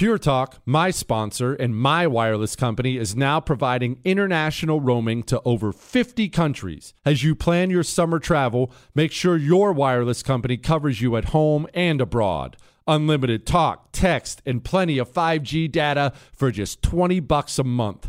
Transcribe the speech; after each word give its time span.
Pure 0.00 0.16
Talk, 0.16 0.62
my 0.64 0.90
sponsor 0.90 1.52
and 1.52 1.76
my 1.76 2.06
wireless 2.06 2.56
company, 2.56 2.96
is 2.96 3.14
now 3.14 3.38
providing 3.38 4.00
international 4.02 4.80
roaming 4.80 5.22
to 5.24 5.42
over 5.44 5.74
50 5.74 6.30
countries. 6.30 6.94
As 7.04 7.22
you 7.22 7.34
plan 7.34 7.68
your 7.68 7.82
summer 7.82 8.18
travel, 8.18 8.72
make 8.94 9.12
sure 9.12 9.36
your 9.36 9.74
wireless 9.74 10.22
company 10.22 10.56
covers 10.56 11.02
you 11.02 11.16
at 11.16 11.26
home 11.26 11.66
and 11.74 12.00
abroad. 12.00 12.56
Unlimited 12.86 13.44
talk, 13.46 13.90
text, 13.92 14.40
and 14.46 14.64
plenty 14.64 14.96
of 14.96 15.12
5G 15.12 15.70
data 15.70 16.14
for 16.32 16.50
just 16.50 16.80
20 16.80 17.20
bucks 17.20 17.58
a 17.58 17.64
month. 17.64 18.08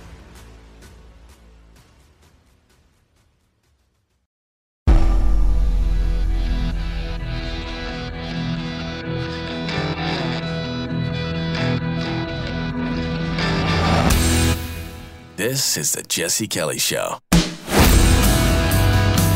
This 15.51 15.75
is 15.75 15.91
the 15.91 16.03
Jesse 16.03 16.47
Kelly 16.47 16.79
Show. 16.79 17.17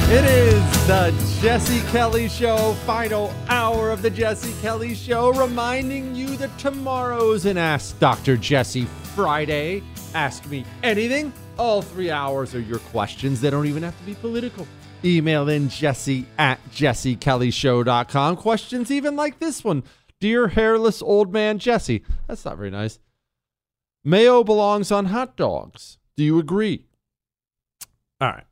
It 0.07 0.23
is 0.23 0.87
the 0.87 1.13
Jesse 1.41 1.81
Kelly 1.91 2.29
Show, 2.29 2.71
final 2.85 3.33
hour 3.49 3.91
of 3.91 4.01
the 4.01 4.09
Jesse 4.09 4.53
Kelly 4.61 4.95
Show, 4.95 5.33
reminding 5.33 6.15
you 6.15 6.37
that 6.37 6.57
tomorrow's 6.57 7.45
an 7.45 7.57
Ask 7.57 7.99
Dr. 7.99 8.37
Jesse 8.37 8.85
Friday. 9.13 9.83
Ask 10.13 10.47
me 10.47 10.63
anything. 10.83 11.33
All 11.59 11.81
three 11.81 12.11
hours 12.11 12.55
are 12.55 12.61
your 12.61 12.79
questions. 12.79 13.41
They 13.41 13.49
don't 13.49 13.67
even 13.67 13.83
have 13.83 13.99
to 13.99 14.05
be 14.05 14.13
political. 14.13 14.65
Email 15.03 15.49
in 15.49 15.67
jesse 15.67 16.25
at 16.37 16.63
jessekellyshow.com. 16.71 18.37
Questions 18.37 18.89
even 18.89 19.17
like 19.17 19.39
this 19.39 19.65
one 19.65 19.83
Dear 20.21 20.47
hairless 20.47 21.01
old 21.01 21.33
man 21.33 21.59
Jesse. 21.59 22.05
That's 22.25 22.45
not 22.45 22.55
very 22.55 22.71
nice. 22.71 22.99
Mayo 24.05 24.45
belongs 24.45 24.93
on 24.93 25.07
hot 25.07 25.35
dogs. 25.35 25.97
Do 26.17 26.23
you 26.23 26.39
agree? 26.39 26.85
All 28.21 28.29
right. 28.29 28.45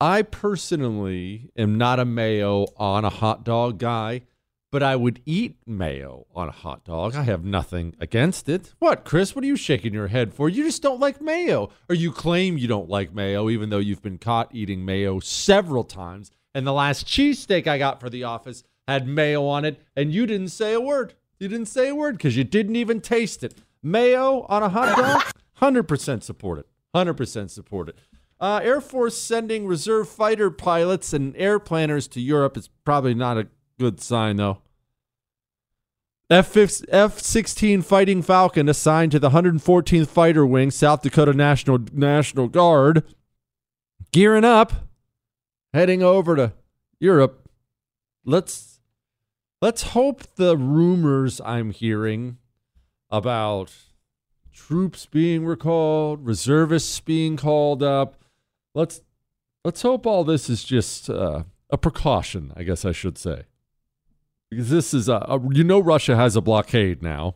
I 0.00 0.22
personally 0.22 1.50
am 1.56 1.78
not 1.78 2.00
a 2.00 2.04
mayo 2.04 2.66
on 2.76 3.04
a 3.04 3.10
hot 3.10 3.44
dog 3.44 3.78
guy, 3.78 4.22
but 4.72 4.82
I 4.82 4.96
would 4.96 5.22
eat 5.24 5.56
mayo 5.66 6.26
on 6.34 6.48
a 6.48 6.52
hot 6.52 6.84
dog. 6.84 7.14
I 7.14 7.22
have 7.22 7.44
nothing 7.44 7.94
against 8.00 8.48
it. 8.48 8.74
What, 8.80 9.04
Chris? 9.04 9.34
What 9.34 9.44
are 9.44 9.46
you 9.46 9.56
shaking 9.56 9.94
your 9.94 10.08
head 10.08 10.34
for? 10.34 10.48
You 10.48 10.64
just 10.64 10.82
don't 10.82 10.98
like 10.98 11.20
mayo, 11.20 11.70
or 11.88 11.94
you 11.94 12.10
claim 12.10 12.58
you 12.58 12.66
don't 12.66 12.88
like 12.88 13.14
mayo, 13.14 13.48
even 13.48 13.70
though 13.70 13.78
you've 13.78 14.02
been 14.02 14.18
caught 14.18 14.54
eating 14.54 14.84
mayo 14.84 15.20
several 15.20 15.84
times. 15.84 16.30
And 16.54 16.66
the 16.66 16.72
last 16.72 17.06
cheesesteak 17.06 17.66
I 17.66 17.78
got 17.78 18.00
for 18.00 18.10
the 18.10 18.24
office 18.24 18.64
had 18.88 19.06
mayo 19.06 19.46
on 19.46 19.64
it, 19.64 19.80
and 19.94 20.12
you 20.12 20.26
didn't 20.26 20.48
say 20.48 20.74
a 20.74 20.80
word. 20.80 21.14
You 21.38 21.48
didn't 21.48 21.68
say 21.68 21.88
a 21.88 21.94
word 21.94 22.16
because 22.16 22.36
you 22.36 22.44
didn't 22.44 22.76
even 22.76 23.00
taste 23.00 23.44
it. 23.44 23.54
Mayo 23.82 24.46
on 24.48 24.62
a 24.62 24.68
hot 24.68 24.96
dog? 24.96 25.22
100% 25.60 26.22
support 26.22 26.58
it. 26.58 26.66
100% 26.94 27.50
support 27.50 27.88
it. 27.88 27.98
Uh, 28.40 28.60
Air 28.62 28.80
Force 28.80 29.16
sending 29.16 29.66
reserve 29.66 30.08
fighter 30.08 30.50
pilots 30.50 31.12
and 31.12 31.36
air 31.36 31.60
planners 31.60 32.08
to 32.08 32.20
Europe 32.20 32.56
is 32.56 32.68
probably 32.84 33.14
not 33.14 33.38
a 33.38 33.46
good 33.78 34.00
sign, 34.00 34.36
though. 34.36 34.58
F 36.28 37.18
16 37.18 37.82
Fighting 37.82 38.22
Falcon 38.22 38.68
assigned 38.68 39.12
to 39.12 39.18
the 39.18 39.30
114th 39.30 40.08
Fighter 40.08 40.46
Wing, 40.46 40.70
South 40.70 41.02
Dakota 41.02 41.34
National 41.34 41.78
National 41.92 42.48
Guard, 42.48 43.04
gearing 44.12 44.44
up, 44.44 44.72
heading 45.74 46.02
over 46.02 46.34
to 46.34 46.52
Europe. 46.98 47.48
Let's 48.24 48.80
let's 49.60 49.82
hope 49.82 50.22
the 50.36 50.56
rumors 50.56 51.40
I'm 51.44 51.70
hearing 51.70 52.38
about 53.10 53.70
troops 54.52 55.06
being 55.06 55.44
recalled, 55.44 56.24
reservists 56.24 57.00
being 57.00 57.36
called 57.36 57.82
up. 57.82 58.16
Let's 58.74 59.00
let's 59.64 59.82
hope 59.82 60.06
all 60.06 60.24
this 60.24 60.48
is 60.48 60.64
just 60.64 61.10
uh, 61.10 61.44
a 61.70 61.78
precaution, 61.78 62.52
I 62.56 62.62
guess 62.62 62.84
I 62.84 62.92
should 62.92 63.18
say. 63.18 63.44
Because 64.50 64.70
this 64.70 64.92
is 64.92 65.08
a, 65.08 65.24
a 65.28 65.40
you 65.52 65.64
know 65.64 65.80
Russia 65.80 66.16
has 66.16 66.36
a 66.36 66.40
blockade 66.40 67.02
now. 67.02 67.34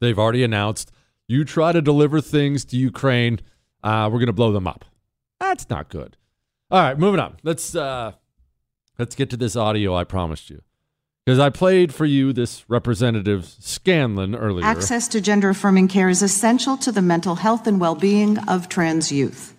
They've 0.00 0.18
already 0.18 0.44
announced 0.44 0.92
you 1.26 1.44
try 1.44 1.72
to 1.72 1.82
deliver 1.82 2.20
things 2.20 2.64
to 2.66 2.76
Ukraine, 2.76 3.40
uh, 3.82 4.08
we're 4.10 4.18
going 4.18 4.26
to 4.28 4.32
blow 4.32 4.52
them 4.52 4.66
up. 4.66 4.84
That's 5.38 5.68
not 5.68 5.88
good. 5.88 6.16
All 6.70 6.80
right, 6.80 6.98
moving 6.98 7.20
on. 7.20 7.36
Let's 7.42 7.74
uh, 7.74 8.12
let's 8.98 9.14
get 9.14 9.30
to 9.30 9.36
this 9.36 9.56
audio 9.56 9.94
I 9.94 10.04
promised 10.04 10.50
you 10.50 10.62
Because 11.28 11.40
I 11.40 11.50
played 11.50 11.92
for 11.92 12.06
you 12.06 12.32
this 12.32 12.64
Representative 12.70 13.44
Scanlon 13.44 14.34
earlier. 14.34 14.64
Access 14.64 15.08
to 15.08 15.20
gender 15.20 15.50
affirming 15.50 15.86
care 15.86 16.08
is 16.08 16.22
essential 16.22 16.78
to 16.78 16.90
the 16.90 17.02
mental 17.02 17.34
health 17.34 17.66
and 17.66 17.78
well 17.78 17.94
being 17.94 18.38
of 18.48 18.70
trans 18.70 19.12
youth. 19.12 19.54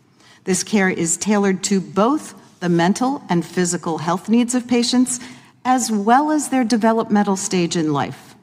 This 0.45 0.63
care 0.63 0.89
is 0.89 1.15
tailored 1.15 1.63
to 1.65 1.79
both 1.79 2.33
the 2.59 2.69
mental 2.69 3.21
and 3.29 3.45
physical 3.45 3.99
health 3.99 4.29
needs 4.29 4.55
of 4.55 4.67
patients, 4.67 5.19
as 5.63 5.91
well 5.91 6.31
as 6.31 6.49
their 6.49 6.63
developmental 6.63 7.35
stage 7.35 7.75
in 7.75 7.93
life. 7.93 8.33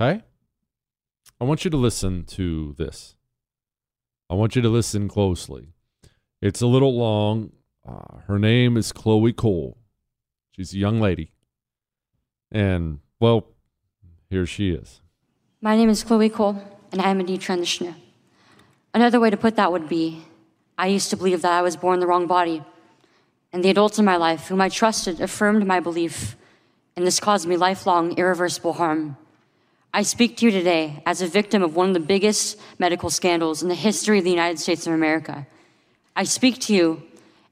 Okay. 0.00 0.22
I 1.40 1.44
want 1.44 1.64
you 1.64 1.72
to 1.72 1.76
listen 1.76 2.22
to 2.26 2.76
this. 2.78 3.16
I 4.30 4.34
want 4.34 4.54
you 4.54 4.62
to 4.62 4.68
listen 4.68 5.08
closely. 5.08 5.72
It's 6.40 6.60
a 6.60 6.68
little 6.68 6.96
long. 6.96 7.50
Uh, 7.84 8.18
her 8.28 8.38
name 8.38 8.76
is 8.76 8.92
Chloe 8.92 9.32
Cole. 9.32 9.79
She's 10.60 10.74
a 10.74 10.78
young 10.78 11.00
lady. 11.00 11.32
And, 12.52 12.98
well, 13.18 13.46
here 14.28 14.44
she 14.44 14.72
is. 14.72 15.00
My 15.62 15.74
name 15.74 15.88
is 15.88 16.04
Chloe 16.04 16.28
Cole, 16.28 16.62
and 16.92 17.00
I 17.00 17.08
am 17.08 17.18
a 17.18 17.24
detransitioner. 17.24 17.94
Another 18.92 19.18
way 19.18 19.30
to 19.30 19.38
put 19.38 19.56
that 19.56 19.72
would 19.72 19.88
be 19.88 20.22
I 20.76 20.88
used 20.88 21.08
to 21.08 21.16
believe 21.16 21.40
that 21.40 21.52
I 21.52 21.62
was 21.62 21.76
born 21.76 22.00
the 22.00 22.06
wrong 22.06 22.26
body, 22.26 22.62
and 23.54 23.64
the 23.64 23.70
adults 23.70 23.98
in 23.98 24.04
my 24.04 24.16
life 24.16 24.48
whom 24.48 24.60
I 24.60 24.68
trusted 24.68 25.22
affirmed 25.22 25.66
my 25.66 25.80
belief, 25.80 26.36
and 26.94 27.06
this 27.06 27.20
caused 27.20 27.48
me 27.48 27.56
lifelong, 27.56 28.18
irreversible 28.18 28.74
harm. 28.74 29.16
I 29.94 30.02
speak 30.02 30.36
to 30.36 30.44
you 30.44 30.50
today 30.50 31.02
as 31.06 31.22
a 31.22 31.26
victim 31.26 31.62
of 31.62 31.74
one 31.74 31.88
of 31.88 31.94
the 31.94 32.00
biggest 32.00 32.60
medical 32.78 33.08
scandals 33.08 33.62
in 33.62 33.70
the 33.70 33.74
history 33.74 34.18
of 34.18 34.24
the 34.24 34.30
United 34.30 34.58
States 34.58 34.86
of 34.86 34.92
America. 34.92 35.46
I 36.14 36.24
speak 36.24 36.58
to 36.66 36.74
you 36.74 37.02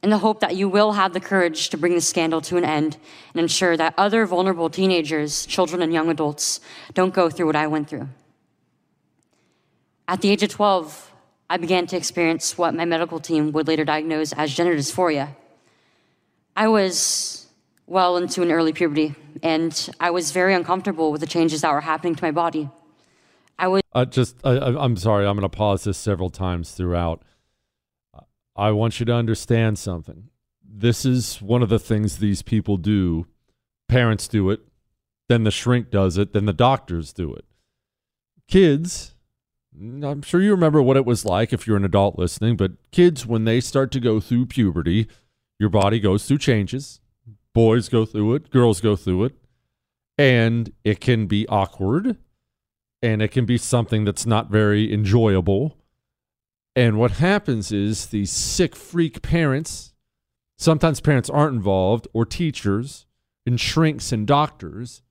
in 0.03 0.11
the 0.11 0.19
hope 0.19 0.41
that 0.41 0.55
you 0.56 0.69
will 0.69 0.93
have 0.93 1.12
the 1.12 1.21
courage 1.21 1.71
to 1.71 1.77
bring 1.77 1.95
the 1.95 2.00
scandal 2.00 2.41
to 2.43 2.56
an 2.56 2.65
end 2.65 2.97
and 3.35 3.41
ensure 3.41 3.77
that 3.77 3.95
other 3.99 4.27
vulnerable 4.27 4.71
teenagers, 4.71 5.45
children, 5.47 5.83
and 5.83 5.93
young 5.93 6.09
adults 6.09 6.61
don't 6.95 7.12
go 7.12 7.29
through 7.29 7.47
what 7.47 7.56
I 7.56 7.67
went 7.67 7.89
through. 7.89 8.09
At 10.06 10.21
the 10.21 10.31
age 10.31 10.43
of 10.43 10.50
12, 10.50 11.12
I 11.50 11.56
began 11.56 11.87
to 11.89 11.97
experience 11.97 12.56
what 12.56 12.75
my 12.75 12.85
medical 12.85 13.19
team 13.19 13.53
would 13.53 13.67
later 13.67 13.85
diagnose 13.85 14.33
as 14.33 14.55
gender 14.55 14.75
dysphoria. 14.75 15.35
I 16.56 16.69
was 16.69 17.47
well 17.87 18.17
into 18.17 18.43
an 18.43 18.53
early 18.53 18.73
puberty, 18.73 19.15
and 19.43 19.91
I 19.99 20.11
was 20.11 20.31
very 20.31 20.55
uncomfortable 20.55 21.11
with 21.11 21.21
the 21.21 21.27
changes 21.27 21.62
that 21.62 21.73
were 21.73 21.81
happening 21.81 22.15
to 22.15 22.23
my 22.25 22.31
body. 22.31 22.69
I 23.59 23.69
was 23.69 23.83
Uh, 23.95 24.05
just, 24.05 24.37
I, 24.45 24.56
I'm 24.56 24.97
sorry. 24.97 25.27
I'm 25.27 25.37
going 25.37 25.49
to 25.49 25.56
pause 25.56 25.85
this 25.85 25.99
several 25.99 26.31
times 26.31 26.71
throughout. 26.73 27.23
I 28.59 28.73
want 28.73 28.99
you 28.99 29.07
to 29.07 29.15
understand 29.15 29.79
something. 29.79 30.31
This 30.63 31.05
is 31.05 31.41
one 31.41 31.63
of 31.63 31.69
the 31.69 31.79
things 31.79 32.19
these 32.19 32.43
people 32.43 32.77
do. 32.77 33.27
Parents 33.89 34.29
do 34.29 34.51
it, 34.51 34.61
then 35.29 35.45
the 35.45 35.51
shrink 35.51 35.91
does 35.91 36.19
it, 36.19 36.33
then 36.33 36.45
the 36.45 36.53
doctors 36.53 37.13
do 37.13 37.33
it. 37.33 37.45
Kids, 38.49 39.15
I'm 39.81 40.23
sure 40.23 40.43
you 40.43 40.51
remember 40.51 40.83
what 40.83 40.97
it 40.97 41.07
was 41.07 41.25
like 41.25 41.53
if 41.53 41.67
you're 41.67 41.77
an 41.77 41.85
adult 41.85 42.19
listening, 42.19 42.57
but 42.57 42.73
kids, 42.91 43.25
when 43.25 43.45
they 43.45 43.61
start 43.61 43.91
to 43.93 44.01
go 44.01 44.21
through 44.21 44.47
puberty, 44.47 45.07
your 45.59 45.71
body 45.71 46.01
goes 46.01 46.27
through 46.27 46.39
changes. 46.39 47.01
Boys 47.55 47.89
go 47.89 48.05
through 48.05 48.35
it, 48.35 48.51
girls 48.51 48.81
go 48.81 48.97
through 48.97 49.25
it, 49.25 49.35
and 50.19 50.73
it 50.85 51.01
can 51.01 51.27
be 51.27 51.47
awkward 51.49 52.17
and 53.01 53.23
it 53.23 53.29
can 53.29 53.47
be 53.47 53.57
something 53.57 54.05
that's 54.05 54.27
not 54.27 54.51
very 54.51 54.93
enjoyable. 54.93 55.78
And 56.79 56.97
what 56.97 57.11
happens 57.11 57.73
is 57.73 58.07
these 58.07 58.31
sick 58.31 58.77
freak 58.77 59.21
parents, 59.21 59.95
sometimes 60.57 61.01
parents 61.01 61.29
aren't 61.29 61.57
involved, 61.57 62.07
or 62.13 62.25
teachers, 62.25 63.05
and 63.45 63.59
shrinks 63.59 64.13
and 64.13 64.25
doctors, 64.25 65.03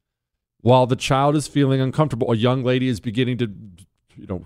while 0.61 0.85
the 0.85 0.95
child 0.95 1.35
is 1.35 1.49
feeling 1.49 1.81
uncomfortable, 1.81 2.31
a 2.31 2.37
young 2.37 2.63
lady 2.63 2.87
is 2.87 3.01
beginning 3.01 3.37
to, 3.39 3.51
you 4.15 4.27
know, 4.27 4.45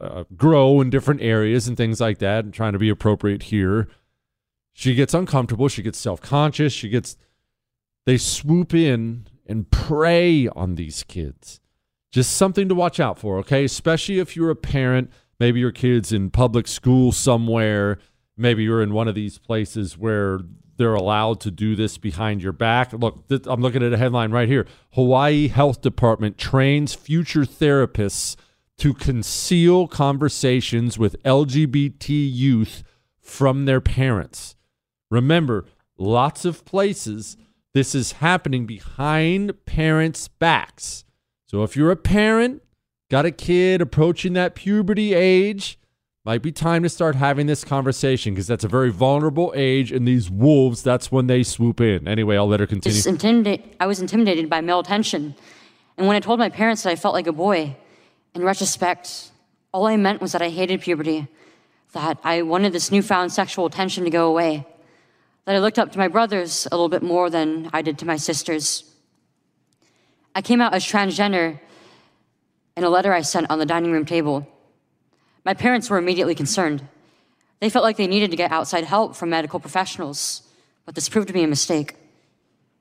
uh, 0.00 0.22
grow 0.36 0.80
in 0.80 0.90
different 0.90 1.22
areas 1.22 1.66
and 1.66 1.76
things 1.76 2.00
like 2.00 2.18
that, 2.18 2.44
and 2.44 2.54
trying 2.54 2.72
to 2.72 2.78
be 2.78 2.88
appropriate 2.88 3.42
here. 3.44 3.88
She 4.72 4.94
gets 4.94 5.14
uncomfortable. 5.14 5.66
She 5.66 5.82
gets 5.82 5.98
self 5.98 6.20
conscious. 6.20 6.72
She 6.72 6.88
gets, 6.88 7.16
they 8.06 8.16
swoop 8.16 8.72
in 8.72 9.26
and 9.44 9.68
prey 9.72 10.46
on 10.46 10.76
these 10.76 11.02
kids 11.02 11.58
just 12.12 12.36
something 12.36 12.68
to 12.68 12.74
watch 12.74 13.00
out 13.00 13.18
for, 13.18 13.38
okay? 13.38 13.64
Especially 13.64 14.18
if 14.18 14.36
you're 14.36 14.50
a 14.50 14.56
parent, 14.56 15.10
maybe 15.42 15.58
your 15.58 15.72
kid's 15.72 16.12
in 16.12 16.30
public 16.30 16.68
school 16.68 17.10
somewhere, 17.10 17.98
maybe 18.36 18.62
you're 18.62 18.80
in 18.80 18.92
one 18.92 19.08
of 19.08 19.16
these 19.16 19.38
places 19.38 19.98
where 19.98 20.38
they're 20.76 20.94
allowed 20.94 21.40
to 21.40 21.50
do 21.50 21.74
this 21.74 21.98
behind 21.98 22.40
your 22.40 22.52
back. 22.52 22.92
Look, 22.92 23.26
th- 23.26 23.46
I'm 23.46 23.60
looking 23.60 23.82
at 23.82 23.92
a 23.92 23.96
headline 23.96 24.30
right 24.30 24.48
here. 24.48 24.68
Hawaii 24.92 25.48
Health 25.48 25.80
Department 25.80 26.38
trains 26.38 26.94
future 26.94 27.42
therapists 27.42 28.36
to 28.78 28.94
conceal 28.94 29.88
conversations 29.88 30.96
with 30.96 31.20
LGBT 31.24 32.08
youth 32.08 32.84
from 33.20 33.64
their 33.64 33.80
parents. 33.80 34.54
Remember, 35.10 35.64
lots 35.98 36.44
of 36.44 36.64
places 36.64 37.36
this 37.74 37.96
is 37.96 38.12
happening 38.12 38.64
behind 38.64 39.64
parents' 39.66 40.28
backs. 40.28 41.04
So 41.46 41.64
if 41.64 41.74
you're 41.74 41.90
a 41.90 41.96
parent, 41.96 42.62
got 43.12 43.26
a 43.26 43.30
kid 43.30 43.82
approaching 43.82 44.32
that 44.32 44.54
puberty 44.54 45.12
age, 45.12 45.78
might 46.24 46.40
be 46.40 46.50
time 46.50 46.82
to 46.82 46.88
start 46.88 47.14
having 47.14 47.46
this 47.46 47.62
conversation 47.62 48.32
because 48.32 48.46
that's 48.46 48.64
a 48.64 48.68
very 48.68 48.90
vulnerable 48.90 49.52
age, 49.54 49.92
and 49.92 50.08
these 50.08 50.30
wolves, 50.30 50.82
that's 50.82 51.12
when 51.12 51.26
they 51.26 51.42
swoop 51.42 51.78
in. 51.78 52.08
Anyway, 52.08 52.38
I'll 52.38 52.48
let 52.48 52.58
her 52.58 52.66
continue. 52.66 52.96
I 53.78 53.86
was 53.86 54.00
intimidated 54.00 54.48
by 54.48 54.62
male 54.62 54.80
attention, 54.80 55.34
and 55.98 56.06
when 56.06 56.16
I 56.16 56.20
told 56.20 56.38
my 56.38 56.48
parents 56.48 56.84
that 56.84 56.90
I 56.90 56.96
felt 56.96 57.12
like 57.12 57.26
a 57.26 57.32
boy, 57.32 57.76
in 58.34 58.42
retrospect, 58.44 59.30
all 59.74 59.86
I 59.86 59.98
meant 59.98 60.22
was 60.22 60.32
that 60.32 60.40
I 60.40 60.48
hated 60.48 60.80
puberty, 60.80 61.28
that 61.92 62.18
I 62.24 62.40
wanted 62.40 62.72
this 62.72 62.90
newfound 62.90 63.30
sexual 63.30 63.66
attention 63.66 64.04
to 64.04 64.10
go 64.10 64.26
away, 64.26 64.66
that 65.44 65.54
I 65.54 65.58
looked 65.58 65.78
up 65.78 65.92
to 65.92 65.98
my 65.98 66.08
brothers 66.08 66.66
a 66.72 66.76
little 66.76 66.88
bit 66.88 67.02
more 67.02 67.28
than 67.28 67.68
I 67.74 67.82
did 67.82 67.98
to 67.98 68.06
my 68.06 68.16
sisters. 68.16 68.84
I 70.34 70.40
came 70.40 70.62
out 70.62 70.72
as 70.72 70.82
transgender 70.82 71.60
in 72.76 72.84
a 72.84 72.90
letter 72.90 73.12
I 73.12 73.22
sent 73.22 73.50
on 73.50 73.58
the 73.58 73.66
dining 73.66 73.92
room 73.92 74.04
table. 74.04 74.46
My 75.44 75.54
parents 75.54 75.90
were 75.90 75.98
immediately 75.98 76.34
concerned. 76.34 76.86
They 77.60 77.70
felt 77.70 77.84
like 77.84 77.96
they 77.96 78.06
needed 78.06 78.30
to 78.30 78.36
get 78.36 78.52
outside 78.52 78.84
help 78.84 79.14
from 79.14 79.30
medical 79.30 79.60
professionals, 79.60 80.42
but 80.84 80.94
this 80.94 81.08
proved 81.08 81.28
to 81.28 81.34
be 81.34 81.42
a 81.42 81.48
mistake. 81.48 81.96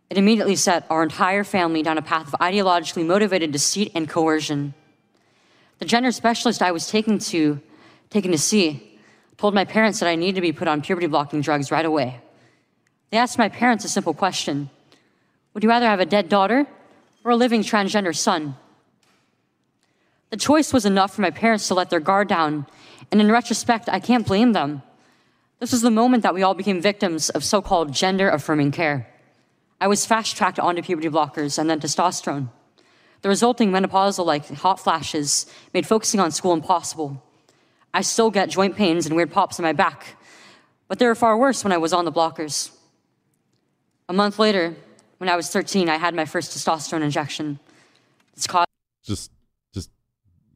It 0.09 0.17
immediately 0.17 0.55
set 0.55 0.85
our 0.89 1.03
entire 1.03 1.43
family 1.43 1.83
down 1.83 1.97
a 1.97 2.01
path 2.01 2.27
of 2.27 2.39
ideologically 2.39 3.05
motivated 3.05 3.51
deceit 3.51 3.91
and 3.95 4.09
coercion. 4.09 4.73
The 5.79 5.85
gender 5.85 6.11
specialist 6.11 6.61
I 6.61 6.71
was 6.71 6.87
taken 6.87 7.17
to, 7.19 7.61
taken 8.09 8.31
to 8.31 8.37
see, 8.37 8.99
told 9.37 9.53
my 9.53 9.65
parents 9.65 9.99
that 9.99 10.09
I 10.09 10.15
needed 10.15 10.35
to 10.35 10.41
be 10.41 10.51
put 10.51 10.67
on 10.67 10.81
puberty 10.81 11.07
blocking 11.07 11.41
drugs 11.41 11.71
right 11.71 11.85
away. 11.85 12.19
They 13.09 13.17
asked 13.17 13.37
my 13.37 13.49
parents 13.49 13.85
a 13.85 13.89
simple 13.89 14.13
question 14.13 14.69
Would 15.53 15.63
you 15.63 15.69
rather 15.69 15.87
have 15.87 15.99
a 15.99 16.05
dead 16.05 16.29
daughter 16.29 16.67
or 17.23 17.31
a 17.31 17.35
living 17.35 17.61
transgender 17.61 18.15
son? 18.15 18.55
The 20.31 20.37
choice 20.37 20.71
was 20.71 20.85
enough 20.85 21.13
for 21.13 21.21
my 21.21 21.29
parents 21.29 21.67
to 21.67 21.73
let 21.73 21.89
their 21.89 21.99
guard 21.99 22.29
down, 22.29 22.65
and 23.11 23.19
in 23.19 23.29
retrospect, 23.29 23.89
I 23.89 23.99
can't 23.99 24.25
blame 24.25 24.53
them. 24.53 24.81
This 25.59 25.73
was 25.73 25.81
the 25.81 25.91
moment 25.91 26.23
that 26.23 26.33
we 26.33 26.41
all 26.41 26.53
became 26.53 26.81
victims 26.81 27.29
of 27.29 27.43
so 27.43 27.61
called 27.61 27.93
gender 27.93 28.29
affirming 28.29 28.71
care. 28.71 29.07
I 29.81 29.87
was 29.87 30.05
fast 30.05 30.37
tracked 30.37 30.57
onto 30.57 30.81
puberty 30.81 31.09
blockers 31.09 31.59
and 31.59 31.69
then 31.69 31.81
testosterone. 31.81 32.47
The 33.23 33.29
resulting 33.29 33.71
menopausal 33.71 34.25
like 34.25 34.47
hot 34.47 34.79
flashes 34.79 35.45
made 35.73 35.85
focusing 35.85 36.21
on 36.21 36.31
school 36.31 36.53
impossible. 36.53 37.21
I 37.93 38.01
still 38.01 38.31
get 38.31 38.49
joint 38.49 38.77
pains 38.77 39.05
and 39.05 39.17
weird 39.17 39.33
pops 39.33 39.59
in 39.59 39.63
my 39.63 39.73
back, 39.73 40.15
but 40.87 40.97
they 40.97 41.07
were 41.07 41.13
far 41.13 41.37
worse 41.37 41.63
when 41.63 41.73
I 41.73 41.77
was 41.77 41.91
on 41.91 42.05
the 42.05 42.11
blockers. 42.11 42.71
A 44.07 44.13
month 44.13 44.39
later, 44.39 44.75
when 45.17 45.29
I 45.29 45.35
was 45.35 45.49
13, 45.49 45.89
I 45.89 45.97
had 45.97 46.15
my 46.15 46.25
first 46.25 46.57
testosterone 46.57 47.03
injection. 47.03 47.59
It's 48.33 48.47
caused 48.47 48.67
just 49.03 49.29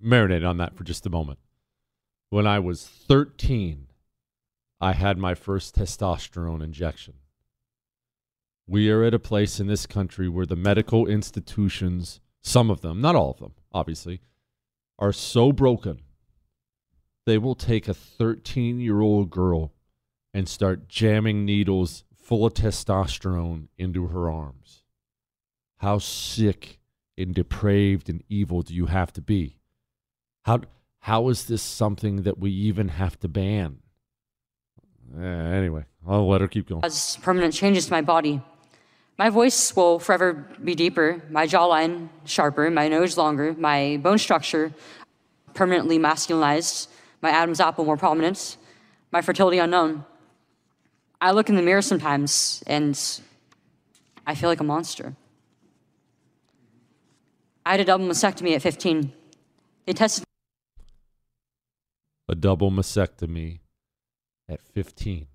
marinate 0.04 0.48
on 0.48 0.58
that 0.58 0.76
for 0.76 0.84
just 0.84 1.06
a 1.06 1.10
moment. 1.10 1.40
When 2.30 2.48
I 2.48 2.60
was 2.60 2.86
13, 2.86 3.88
I 4.82 4.94
had 4.94 5.18
my 5.18 5.36
first 5.36 5.76
testosterone 5.76 6.64
injection. 6.64 7.16
We 8.68 8.90
are 8.90 9.04
at 9.04 9.14
a 9.14 9.20
place 9.20 9.60
in 9.60 9.68
this 9.68 9.86
country 9.86 10.28
where 10.28 10.46
the 10.46 10.56
medical 10.56 11.08
institutions, 11.08 12.20
some 12.42 12.72
of 12.72 12.82
them, 12.82 13.00
not 13.00 13.16
all 13.16 13.32
of 13.32 13.40
them, 13.40 13.54
obviously, 13.72 14.22
are 14.98 15.14
so 15.14 15.52
broken. 15.52 16.02
They 17.26 17.38
will 17.38 17.56
take 17.56 17.88
a 17.88 17.94
13 17.94 18.80
year 18.80 19.02
old 19.02 19.30
girl 19.30 19.74
and 20.34 20.50
start 20.50 20.90
jamming 20.90 21.46
needles 21.46 22.04
full 22.16 22.46
of 22.46 22.54
testosterone 22.54 23.68
into 23.78 24.08
her 24.08 24.30
arms. 24.30 24.84
How 25.78 26.00
sick 26.00 26.80
and 27.18 27.34
depraved 27.34 28.10
and 28.10 28.24
evil 28.30 28.62
do 28.64 28.74
you 28.74 28.88
have 28.88 29.14
to 29.14 29.22
be? 29.22 29.60
How 30.46 30.62
how 31.00 31.30
is 31.30 31.46
this 31.46 31.62
something 31.62 32.24
that 32.24 32.38
we 32.38 32.52
even 32.52 32.90
have 32.90 33.20
to 33.22 33.28
ban? 33.28 33.80
Eh, 35.20 35.24
anyway, 35.24 35.86
I'll 36.08 36.28
let 36.28 36.42
her 36.42 36.48
keep 36.48 36.70
going. 36.70 36.82
caused 36.82 37.22
permanent 37.24 37.54
changes 37.54 37.86
to 37.86 37.92
my 37.92 38.02
body. 38.02 38.42
My 39.18 39.30
voice 39.30 39.76
will 39.76 39.98
forever 39.98 40.34
be 40.64 40.76
deeper, 40.76 41.22
my 41.30 41.48
jawline 41.48 42.10
sharper, 42.26 42.70
my 42.70 42.88
nose 42.90 43.18
longer, 43.18 43.56
my 43.58 43.98
bone 44.04 44.18
structure 44.18 44.74
permanently 45.54 45.98
masculinized, 45.98 46.90
my 47.22 47.30
Adam's 47.30 47.60
apple 47.60 47.86
more 47.86 47.98
prominent, 47.98 48.58
my 49.12 49.22
fertility 49.22 49.58
unknown. 49.58 50.06
I 51.22 51.32
look 51.32 51.50
in 51.50 51.56
the 51.56 51.62
mirror 51.62 51.82
sometimes 51.82 52.62
and 52.68 53.00
I 54.28 54.36
feel 54.36 54.50
like 54.50 54.60
a 54.60 54.66
monster. 54.66 55.16
I 57.66 57.72
had 57.72 57.80
a 57.80 57.86
double 57.86 58.06
mastectomy 58.06 58.54
at 58.54 58.62
15. 58.62 59.12
They 59.86 59.94
tested 59.94 60.25
A 62.28 62.36
double 62.36 62.72
mastectomy 62.72 63.60
at 64.50 64.62
15. 64.62 65.28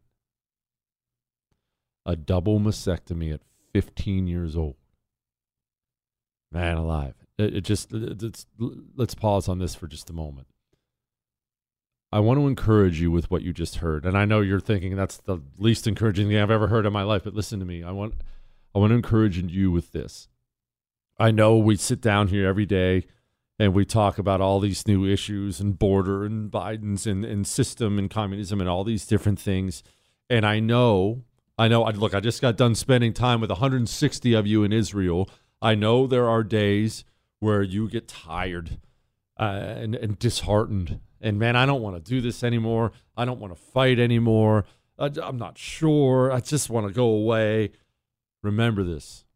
A 2.07 2.17
double 2.17 2.59
mastectomy 2.59 3.33
at 3.33 3.41
15 3.73 4.27
years 4.27 4.57
old. 4.57 4.77
Man 6.51 6.77
alive. 6.77 7.15
It, 7.39 7.57
it 7.57 7.61
just, 7.63 7.93
it- 7.93 8.23
it's, 8.23 8.47
let's 8.97 9.15
pause 9.15 9.49
on 9.49 9.59
this 9.59 9.75
for 9.75 9.87
just 9.87 10.11
a 10.11 10.15
moment. 10.15 10.49
I 12.13 12.19
want 12.19 12.41
to 12.41 12.49
encourage 12.49 13.01
you 13.01 13.13
with 13.13 13.31
what 13.31 13.43
you 13.43 13.53
just 13.53 13.77
heard. 13.77 14.05
And 14.05 14.19
I 14.19 14.25
know 14.25 14.41
you're 14.41 14.59
thinking 14.59 14.97
that's 14.97 15.19
the 15.19 15.39
least 15.59 15.87
encouraging 15.87 16.27
thing 16.27 16.39
I've 16.39 16.51
ever 16.51 16.67
heard 16.67 16.85
in 16.87 16.93
my 16.93 17.05
life, 17.05 17.23
but 17.23 17.35
listen 17.35 17.61
to 17.61 17.65
me. 17.65 17.85
I 17.85 17.93
want 17.93 18.15
I 18.75 18.81
want 18.81 18.91
to 18.91 18.97
encourage 18.97 19.39
you 19.39 19.71
with 19.71 19.93
this. 19.93 20.27
I 21.19 21.31
know 21.31 21.57
we 21.57 21.77
sit 21.77 22.01
down 22.01 22.27
here 22.29 22.49
every 22.49 22.67
day 22.67 23.05
and 23.61 23.75
we 23.75 23.85
talk 23.85 24.17
about 24.17 24.41
all 24.41 24.59
these 24.59 24.89
new 24.89 25.05
issues 25.05 25.61
and 25.61 25.79
border 25.79 26.25
and 26.25 26.51
Biden's 26.51 27.07
and, 27.07 27.27
and 27.27 27.47
system 27.47 27.99
and 27.99 28.09
communism 28.09 28.59
and 28.59 28.71
all 28.71 28.85
these 28.85 29.05
different 29.05 29.39
things. 29.39 29.83
And 30.31 30.47
I 30.47 30.61
know, 30.61 31.25
I 31.59 31.69
know, 31.69 31.85
I, 31.85 31.91
look, 31.91 32.15
I 32.15 32.21
just 32.21 32.41
got 32.41 32.57
done 32.57 32.75
spending 32.75 33.13
time 33.13 33.39
with 33.39 33.51
160 33.51 34.33
of 34.33 34.47
you 34.47 34.65
in 34.65 34.73
Israel. 34.73 35.29
I 35.61 35.75
know 35.75 36.07
there 36.07 36.27
are 36.27 36.43
days 36.43 37.05
where 37.39 37.63
you 37.63 37.87
get 37.87 38.09
tired 38.09 38.79
uh, 39.39 39.75
and, 39.77 39.95
and 39.95 40.19
disheartened. 40.19 40.99
And 41.21 41.39
man, 41.39 41.55
I 41.55 41.67
don't 41.67 41.83
want 41.83 42.03
to 42.03 42.11
do 42.11 42.23
this 42.23 42.43
anymore. 42.43 42.93
I 43.15 43.27
don't 43.27 43.41
want 43.41 43.55
to 43.55 43.63
fight 43.63 43.99
anymore. 43.99 44.65
I, 44.99 45.11
I'm 45.23 45.37
not 45.37 45.59
sure. 45.59 46.33
I 46.33 46.41
just 46.41 46.71
want 46.71 46.87
to 46.87 46.95
go 46.95 47.05
away. 47.05 47.73
Remember 48.43 48.85
this 48.85 49.27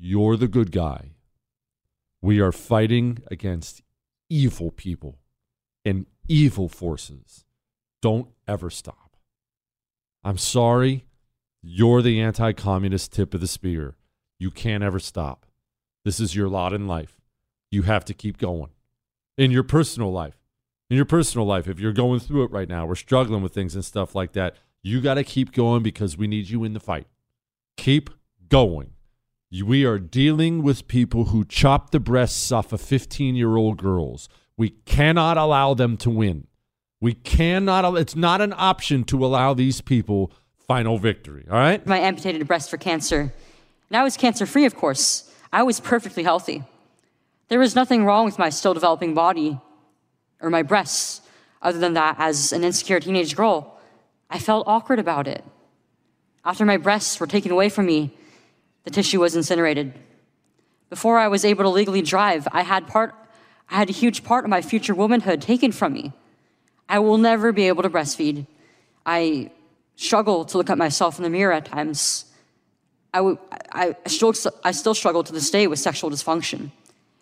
you're 0.00 0.36
the 0.36 0.46
good 0.46 0.70
guy. 0.70 1.10
We 2.20 2.40
are 2.40 2.52
fighting 2.52 3.18
against 3.30 3.82
evil 4.28 4.70
people 4.70 5.18
and 5.84 6.06
evil 6.28 6.68
forces. 6.68 7.44
Don't 8.02 8.28
ever 8.46 8.70
stop. 8.70 9.16
I'm 10.24 10.38
sorry. 10.38 11.04
You're 11.62 12.02
the 12.02 12.20
anti 12.20 12.52
communist 12.52 13.12
tip 13.12 13.34
of 13.34 13.40
the 13.40 13.46
spear. 13.46 13.96
You 14.38 14.50
can't 14.50 14.84
ever 14.84 14.98
stop. 14.98 15.46
This 16.04 16.20
is 16.20 16.34
your 16.34 16.48
lot 16.48 16.72
in 16.72 16.86
life. 16.86 17.20
You 17.70 17.82
have 17.82 18.04
to 18.06 18.14
keep 18.14 18.38
going. 18.38 18.70
In 19.36 19.50
your 19.50 19.62
personal 19.62 20.12
life, 20.12 20.38
in 20.90 20.96
your 20.96 21.04
personal 21.04 21.46
life, 21.46 21.68
if 21.68 21.78
you're 21.78 21.92
going 21.92 22.20
through 22.20 22.44
it 22.44 22.50
right 22.50 22.68
now, 22.68 22.86
we're 22.86 22.94
struggling 22.94 23.42
with 23.42 23.52
things 23.52 23.74
and 23.74 23.84
stuff 23.84 24.14
like 24.14 24.32
that, 24.32 24.56
you 24.82 25.00
got 25.00 25.14
to 25.14 25.24
keep 25.24 25.52
going 25.52 25.82
because 25.82 26.16
we 26.16 26.26
need 26.26 26.48
you 26.48 26.64
in 26.64 26.72
the 26.72 26.80
fight. 26.80 27.06
Keep 27.76 28.10
going. 28.48 28.92
We 29.50 29.84
are 29.86 29.98
dealing 29.98 30.62
with 30.62 30.88
people 30.88 31.26
who 31.26 31.44
chop 31.44 31.90
the 31.90 32.00
breasts 32.00 32.52
off 32.52 32.72
of 32.72 32.80
15 32.80 33.34
year 33.34 33.56
old 33.56 33.78
girls. 33.78 34.28
We 34.56 34.70
cannot 34.70 35.38
allow 35.38 35.74
them 35.74 35.96
to 35.98 36.10
win. 36.10 36.46
We 37.00 37.14
cannot, 37.14 37.96
it's 37.96 38.16
not 38.16 38.40
an 38.40 38.52
option 38.56 39.04
to 39.04 39.24
allow 39.24 39.54
these 39.54 39.80
people 39.80 40.32
final 40.66 40.98
victory. 40.98 41.46
All 41.50 41.56
right? 41.56 41.84
my 41.86 41.98
amputated 41.98 42.46
breast 42.46 42.68
for 42.68 42.76
cancer. 42.76 43.32
And 43.88 43.96
I 43.96 44.02
was 44.02 44.16
cancer 44.16 44.44
free, 44.44 44.66
of 44.66 44.76
course. 44.76 45.32
I 45.50 45.62
was 45.62 45.80
perfectly 45.80 46.24
healthy. 46.24 46.64
There 47.48 47.58
was 47.58 47.74
nothing 47.74 48.04
wrong 48.04 48.26
with 48.26 48.38
my 48.38 48.50
still 48.50 48.74
developing 48.74 49.14
body 49.14 49.58
or 50.42 50.50
my 50.50 50.62
breasts, 50.62 51.22
other 51.62 51.78
than 51.78 51.94
that, 51.94 52.16
as 52.18 52.52
an 52.52 52.64
insecure 52.64 53.00
teenage 53.00 53.34
girl, 53.34 53.78
I 54.28 54.38
felt 54.38 54.68
awkward 54.68 54.98
about 54.98 55.26
it. 55.26 55.42
After 56.44 56.66
my 56.66 56.76
breasts 56.76 57.18
were 57.18 57.26
taken 57.26 57.50
away 57.50 57.70
from 57.70 57.86
me, 57.86 58.12
the 58.84 58.90
tissue 58.90 59.20
was 59.20 59.36
incinerated. 59.36 59.92
Before 60.90 61.18
I 61.18 61.28
was 61.28 61.44
able 61.44 61.64
to 61.64 61.70
legally 61.70 62.02
drive, 62.02 62.48
I 62.52 62.62
had 62.62 62.86
part 62.86 63.14
I 63.70 63.76
had 63.76 63.90
a 63.90 63.92
huge 63.92 64.24
part 64.24 64.44
of 64.44 64.50
my 64.50 64.62
future 64.62 64.94
womanhood 64.94 65.42
taken 65.42 65.72
from 65.72 65.92
me. 65.92 66.12
I 66.88 67.00
will 67.00 67.18
never 67.18 67.52
be 67.52 67.68
able 67.68 67.82
to 67.82 67.90
breastfeed. 67.90 68.46
I 69.04 69.50
struggle 69.96 70.44
to 70.46 70.58
look 70.58 70.70
at 70.70 70.78
myself 70.78 71.18
in 71.18 71.24
the 71.24 71.30
mirror 71.30 71.52
at 71.52 71.66
times. 71.66 72.24
I, 73.12 73.18
w- 73.18 73.38
I, 73.72 73.94
still, 74.06 74.32
I 74.64 74.70
still 74.70 74.94
struggle 74.94 75.22
to 75.22 75.32
this 75.32 75.50
day 75.50 75.66
with 75.66 75.78
sexual 75.78 76.10
dysfunction. 76.10 76.70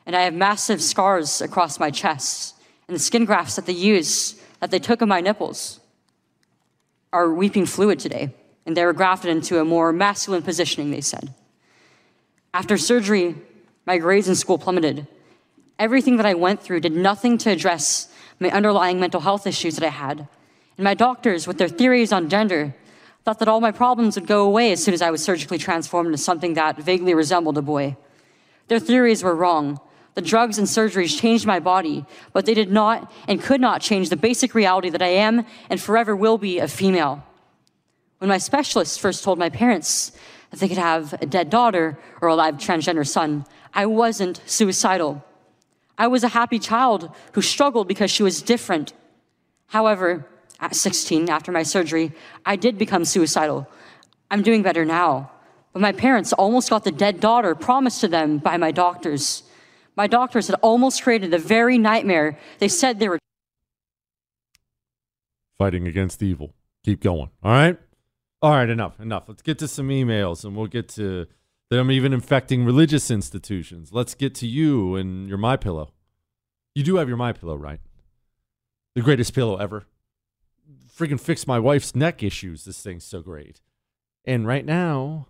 And 0.05 0.15
I 0.15 0.23
have 0.23 0.35
massive 0.35 0.81
scars 0.81 1.41
across 1.41 1.81
my 1.81 1.91
chest. 1.91 2.55
And 2.87 2.95
the 2.95 3.01
skin 3.01 3.25
grafts 3.25 3.57
that 3.57 3.67
they 3.67 3.73
use, 3.73 4.41
that 4.61 4.71
they 4.71 4.79
took 4.79 5.03
of 5.03 5.09
my 5.09 5.21
nipples, 5.21 5.81
are 7.13 7.33
weeping 7.33 7.67
fluid 7.67 7.99
today. 7.99 8.33
And 8.67 8.77
they 8.77 8.85
were 8.85 8.93
grafted 8.93 9.31
into 9.31 9.59
a 9.59 9.65
more 9.65 9.93
masculine 9.93 10.43
positioning, 10.43 10.93
they 10.93 11.01
said. 11.01 11.35
After 12.57 12.79
surgery, 12.79 13.35
my 13.85 13.99
grades 13.99 14.31
in 14.31 14.35
school 14.35 14.57
plummeted. 14.57 15.07
Everything 15.79 16.17
that 16.17 16.25
I 16.25 16.33
went 16.33 16.63
through 16.63 16.81
did 16.81 16.95
nothing 16.95 17.37
to 17.37 17.51
address 17.51 18.09
my 18.41 18.49
underlying 18.49 18.99
mental 18.99 19.21
health 19.21 19.47
issues 19.47 19.77
that 19.77 19.85
I 19.85 19.91
had. 19.91 20.27
And 20.79 20.85
my 20.85 20.95
doctors, 20.95 21.47
with 21.47 21.59
their 21.59 21.69
theories 21.69 22.15
on 22.15 22.31
gender, 22.31 22.75
thought 23.27 23.41
that 23.41 23.49
all 23.49 23.61
my 23.61 23.73
problems 23.73 24.17
would 24.17 24.27
go 24.27 24.47
away 24.47 24.73
as 24.73 24.83
soon 24.83 24.95
as 24.95 25.03
I 25.03 25.11
was 25.11 25.23
surgically 25.23 25.59
transformed 25.59 26.07
into 26.07 26.17
something 26.17 26.55
that 26.55 26.79
vaguely 26.79 27.13
resembled 27.13 27.59
a 27.59 27.63
boy. 27.63 27.95
Their 28.69 28.81
theories 28.81 29.23
were 29.23 29.37
wrong. 29.37 29.79
The 30.15 30.23
drugs 30.23 30.57
and 30.57 30.67
surgeries 30.67 31.21
changed 31.21 31.45
my 31.45 31.61
body, 31.61 32.07
but 32.33 32.47
they 32.47 32.55
did 32.55 32.71
not 32.73 33.13
and 33.29 33.43
could 33.43 33.61
not 33.61 33.83
change 33.83 34.09
the 34.09 34.17
basic 34.17 34.55
reality 34.55 34.89
that 34.89 35.03
I 35.03 35.09
am 35.09 35.45
and 35.69 35.79
forever 35.79 36.17
will 36.17 36.39
be 36.39 36.59
a 36.59 36.69
female. 36.69 37.23
When 38.17 38.31
my 38.31 38.39
specialist 38.39 38.99
first 38.99 39.25
told 39.25 39.39
my 39.39 39.51
parents 39.51 40.13
that 40.51 40.61
they 40.61 40.69
could 40.69 40.79
have 40.79 41.13
a 41.15 41.27
dead 41.27 41.51
daughter 41.51 41.99
or 42.21 42.29
a 42.29 42.35
live 42.35 42.57
transgender 42.57 43.07
son, 43.07 43.45
I 43.75 43.87
wasn't 43.87 44.41
suicidal. 44.47 45.25
I 45.99 46.07
was 46.09 46.25
a 46.25 46.29
happy 46.29 46.59
child 46.59 47.11
who 47.33 47.43
struggled 47.43 47.89
because 47.89 48.11
she 48.11 48.23
was 48.23 48.43
different. 48.43 48.93
However, 49.69 50.27
at 50.61 50.75
16, 50.75 51.29
after 51.29 51.53
my 51.53 51.63
surgery, 51.63 52.13
I 52.45 52.57
did 52.57 52.79
become 52.79 53.05
suicidal. 53.05 53.69
I'm 54.31 54.43
doing 54.43 54.63
better 54.63 54.85
now. 54.85 55.31
But 55.73 55.81
my 55.83 55.93
parents 55.93 56.33
almost 56.33 56.71
got 56.71 56.85
the 56.85 56.93
dead 56.93 57.21
daughter 57.21 57.55
promised 57.55 58.01
to 58.01 58.09
them 58.09 58.39
by 58.39 58.57
my 58.57 58.73
doctors. 58.73 59.43
My 59.95 60.07
doctors 60.07 60.47
had 60.47 60.57
almost 60.63 61.03
created 61.03 61.31
the 61.31 61.39
very 61.39 61.79
nightmare 61.79 62.39
they 62.59 62.69
said 62.69 62.99
they 62.99 63.09
were 63.09 63.19
Fighting 65.59 65.87
against 65.87 66.23
evil. 66.23 66.53
Keep 66.85 67.03
going. 67.03 67.31
All 67.43 67.53
right? 67.53 67.79
All 68.43 68.51
right, 68.51 68.69
enough, 68.69 69.01
enough. 69.01 69.25
Let's 69.29 69.43
get 69.43 69.59
to 69.61 69.69
some 69.69 69.89
emails 69.89 70.45
and 70.45 70.55
we'll 70.55 70.67
get 70.67 70.89
to 70.91 71.27
them 71.71 71.91
even 71.91 72.13
infecting 72.13 72.65
religious 72.65 73.11
institutions. 73.11 73.93
Let's 73.93 74.15
get 74.15 74.35
to 74.37 74.47
you 74.47 74.95
and 74.97 75.29
your 75.29 75.39
My 75.39 75.57
Pillow. 75.57 75.93
You 76.75 76.85
do 76.85 76.97
have 76.97 77.09
your 77.09 77.17
My 77.17 77.33
Pillow, 77.33 77.57
right? 77.57 77.81
The 78.95 79.03
greatest 79.03 79.35
pillow 79.35 79.57
ever. 79.57 79.87
Freaking 80.95 81.21
fix 81.21 81.47
my 81.47 81.59
wife's 81.59 81.95
neck 81.95 82.23
issues. 82.23 82.65
This 82.65 82.83
thing's 82.83 83.05
so 83.05 83.21
great. 83.21 83.61
And 84.25 84.47
right 84.47 84.65
now, 84.65 85.27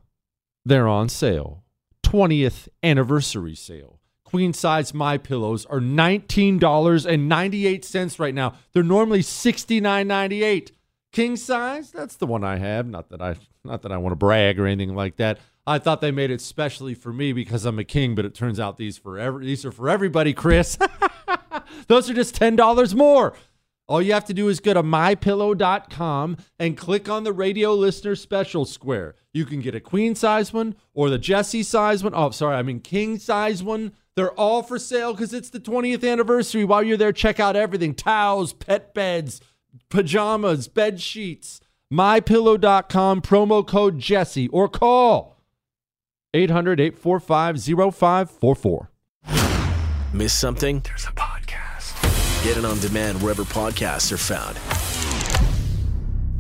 they're 0.65 0.89
on 0.89 1.09
sale. 1.09 1.65
20th 2.05 2.69
anniversary 2.83 3.55
sale. 3.55 4.01
Queen 4.25 4.53
size 4.53 4.93
My 4.93 5.17
Pillows 5.19 5.65
are 5.67 5.81
$19.98 5.81 8.19
right 8.19 8.35
now. 8.35 8.55
They're 8.73 8.83
normally 8.83 9.21
$69.98. 9.21 10.73
King 11.17 11.37
size, 11.37 11.91
that's 11.91 12.17
the 12.17 12.27
one 12.27 12.45
I 12.45 12.59
have. 12.59 12.87
Not 12.87 13.09
that 13.09 13.23
I 13.23 13.37
not 13.65 13.81
that 13.81 13.91
I 13.91 13.97
want 13.97 14.13
to 14.13 14.17
brag 14.17 14.61
or 14.61 14.67
anything 14.67 14.95
like 14.95 15.17
that. 15.17 15.39
I 15.67 15.79
thought 15.79 16.03
they 16.03 16.11
made 16.11 16.31
it 16.31 16.43
specially 16.43 16.93
for 16.93 17.11
me 17.11 17.33
because 17.33 17.65
I'm 17.65 17.79
a 17.79 17.85
king, 17.85 18.15
but 18.15 18.27
it 18.27 18.35
turns 18.35 18.61
out 18.61 18.77
these 18.77 18.99
for 18.99 19.19
every, 19.19 19.47
these 19.47 19.65
are 19.65 19.73
for 19.73 19.89
everybody, 19.89 20.35
Chris. 20.35 20.77
Those 21.89 22.11
are 22.11 22.13
just 22.13 22.39
$10 22.39 22.95
more. 22.95 23.33
All 23.89 24.03
you 24.03 24.13
have 24.13 24.27
to 24.27 24.35
do 24.35 24.49
is 24.49 24.61
go 24.61 24.75
to 24.75 24.83
mypillow.com 24.83 26.37
and 26.59 26.77
click 26.77 27.09
on 27.09 27.25
the 27.25 27.33
radio 27.33 27.73
listener 27.73 28.15
special 28.15 28.67
square. 28.67 29.15
You 29.33 29.47
can 29.47 29.61
get 29.61 29.75
a 29.75 29.81
queen 29.81 30.15
size 30.17 30.53
one 30.53 30.75
or 30.93 31.09
the 31.09 31.17
Jesse 31.17 31.63
size 31.63 32.05
one. 32.05 32.13
Oh, 32.15 32.29
sorry, 32.29 32.57
I 32.57 32.63
mean 32.63 32.81
king 32.81 33.19
size 33.19 33.63
one. 33.63 33.93
They're 34.17 34.33
all 34.33 34.63
for 34.63 34.79
sale 34.79 35.15
because 35.15 35.33
it's 35.33 35.49
the 35.49 35.61
20th 35.61 36.07
anniversary. 36.07 36.65
While 36.65 36.83
you're 36.83 36.99
there, 36.99 37.13
check 37.13 37.41
out 37.41 37.57
everything 37.57 37.95
towels, 37.95 38.53
pet 38.53 38.93
beds, 38.93 39.41
pajamas, 39.89 40.69
bed 40.69 41.01
sheets. 41.01 41.61
MyPillow.com, 41.93 43.23
promo 43.23 43.67
code 43.67 43.99
Jesse, 43.99 44.49
or 44.49 44.69
call 44.69 45.41
800 46.35 46.81
845 46.81 47.63
0544. 47.95 48.91
Miss 50.13 50.35
something? 50.35 50.81
There's 50.81 51.05
a 51.05 51.13
podcast. 51.13 52.43
Get 52.43 52.57
it 52.57 52.65
on 52.65 52.79
demand 52.81 53.23
wherever 53.23 53.45
podcasts 53.45 54.11
are 54.13 54.17
found. 54.17 54.57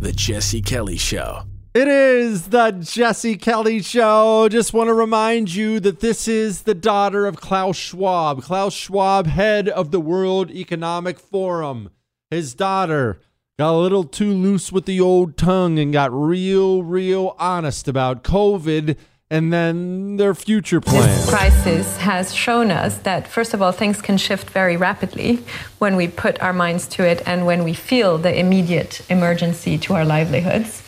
The 0.00 0.12
Jesse 0.12 0.62
Kelly 0.62 0.96
Show. 0.96 1.42
It 1.74 1.88
is 1.88 2.48
the 2.48 2.70
Jesse 2.70 3.36
Kelly 3.36 3.82
Show. 3.82 4.48
Just 4.48 4.72
want 4.72 4.88
to 4.88 4.94
remind 4.94 5.54
you 5.54 5.78
that 5.80 6.00
this 6.00 6.26
is 6.26 6.62
the 6.62 6.74
daughter 6.74 7.26
of 7.26 7.36
Klaus 7.36 7.76
Schwab. 7.76 8.42
Klaus 8.42 8.72
Schwab, 8.72 9.26
head 9.26 9.68
of 9.68 9.90
the 9.90 10.00
World 10.00 10.50
Economic 10.50 11.20
Forum. 11.20 11.90
His 12.30 12.54
daughter 12.54 13.20
got 13.56 13.72
a 13.72 13.78
little 13.78 14.02
too 14.02 14.32
loose 14.32 14.72
with 14.72 14.84
the 14.84 15.00
old 15.00 15.36
tongue 15.36 15.78
and 15.78 15.92
got 15.92 16.12
real, 16.12 16.82
real 16.82 17.36
honest 17.38 17.86
about 17.86 18.24
COVID 18.24 18.96
and 19.30 19.52
then 19.52 20.16
their 20.16 20.34
future 20.34 20.80
plans. 20.80 21.06
This 21.06 21.30
crisis 21.30 21.96
has 21.98 22.34
shown 22.34 22.72
us 22.72 22.98
that, 22.98 23.28
first 23.28 23.54
of 23.54 23.62
all, 23.62 23.70
things 23.70 24.02
can 24.02 24.18
shift 24.18 24.50
very 24.50 24.76
rapidly 24.76 25.44
when 25.78 25.94
we 25.94 26.08
put 26.08 26.40
our 26.40 26.52
minds 26.52 26.88
to 26.88 27.04
it 27.04 27.22
and 27.26 27.46
when 27.46 27.62
we 27.62 27.74
feel 27.74 28.18
the 28.18 28.36
immediate 28.36 29.08
emergency 29.08 29.78
to 29.78 29.94
our 29.94 30.04
livelihoods. 30.04 30.82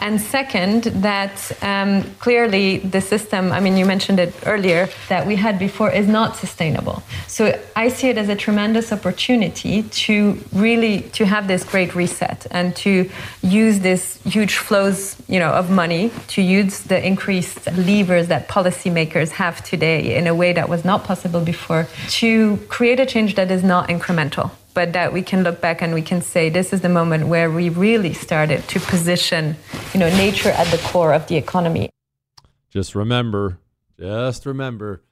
And 0.00 0.20
second, 0.20 0.84
that 1.02 1.52
um, 1.62 2.02
clearly 2.18 2.78
the 2.78 3.00
system, 3.00 3.52
I 3.52 3.60
mean, 3.60 3.76
you 3.76 3.86
mentioned 3.86 4.18
it 4.20 4.34
earlier, 4.46 4.88
that 5.08 5.26
we 5.26 5.36
had 5.36 5.58
before 5.58 5.90
is 5.90 6.08
not 6.08 6.36
sustainable. 6.36 7.02
So 7.26 7.58
I 7.76 7.88
see 7.88 8.08
it 8.08 8.18
as 8.18 8.28
a 8.28 8.36
tremendous 8.36 8.92
opportunity 8.92 9.82
to 9.82 10.38
really 10.52 11.02
to 11.12 11.24
have 11.24 11.48
this 11.48 11.64
great 11.64 11.94
reset 11.94 12.46
and 12.50 12.74
to 12.76 13.08
use 13.42 13.80
this 13.80 14.20
huge 14.24 14.56
flows, 14.56 15.16
you 15.28 15.38
know, 15.38 15.50
of 15.50 15.70
money 15.70 16.10
to 16.28 16.42
use 16.42 16.80
the 16.80 17.04
increased 17.04 17.66
levers 17.72 18.28
that 18.28 18.48
policymakers 18.48 19.30
have 19.30 19.62
today 19.64 20.16
in 20.16 20.26
a 20.26 20.34
way 20.34 20.52
that 20.52 20.68
was 20.68 20.84
not 20.84 21.04
possible 21.04 21.40
before 21.40 21.86
to 22.08 22.56
create 22.68 23.00
a 23.00 23.06
change 23.06 23.34
that 23.36 23.50
is 23.50 23.62
not 23.62 23.88
incremental 23.88 24.50
but 24.74 24.92
that 24.92 25.12
we 25.12 25.22
can 25.22 25.42
look 25.42 25.60
back 25.60 25.80
and 25.80 25.94
we 25.94 26.02
can 26.02 26.20
say 26.20 26.50
this 26.50 26.72
is 26.72 26.82
the 26.82 26.88
moment 26.88 27.28
where 27.28 27.50
we 27.50 27.68
really 27.68 28.12
started 28.12 28.66
to 28.68 28.80
position 28.80 29.56
you 29.92 30.00
know 30.00 30.08
nature 30.10 30.50
at 30.50 30.66
the 30.68 30.78
core 30.88 31.14
of 31.14 31.26
the 31.28 31.36
economy. 31.36 31.90
Just 32.68 32.94
remember 32.94 33.58
just 33.98 34.44
remember 34.44 35.02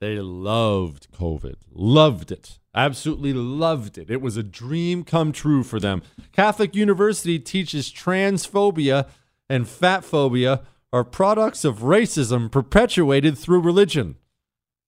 they 0.00 0.18
loved 0.18 1.12
covid 1.12 1.56
loved 1.70 2.32
it 2.32 2.58
absolutely 2.74 3.32
loved 3.32 3.98
it. 3.98 4.10
It 4.10 4.20
was 4.20 4.36
a 4.36 4.42
dream 4.42 5.04
come 5.04 5.32
true 5.32 5.62
for 5.62 5.80
them. 5.80 6.02
Catholic 6.32 6.74
university 6.74 7.38
teaches 7.38 7.90
transphobia 7.90 9.08
and 9.48 9.68
fat 9.68 10.04
phobia 10.04 10.62
are 10.92 11.04
products 11.04 11.64
of 11.64 11.78
racism 11.78 12.50
perpetuated 12.50 13.36
through 13.36 13.60
religion. 13.60 14.16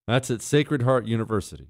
That's 0.06 0.30
at 0.30 0.42
sacred 0.42 0.82
heart 0.82 1.06
university 1.06 1.68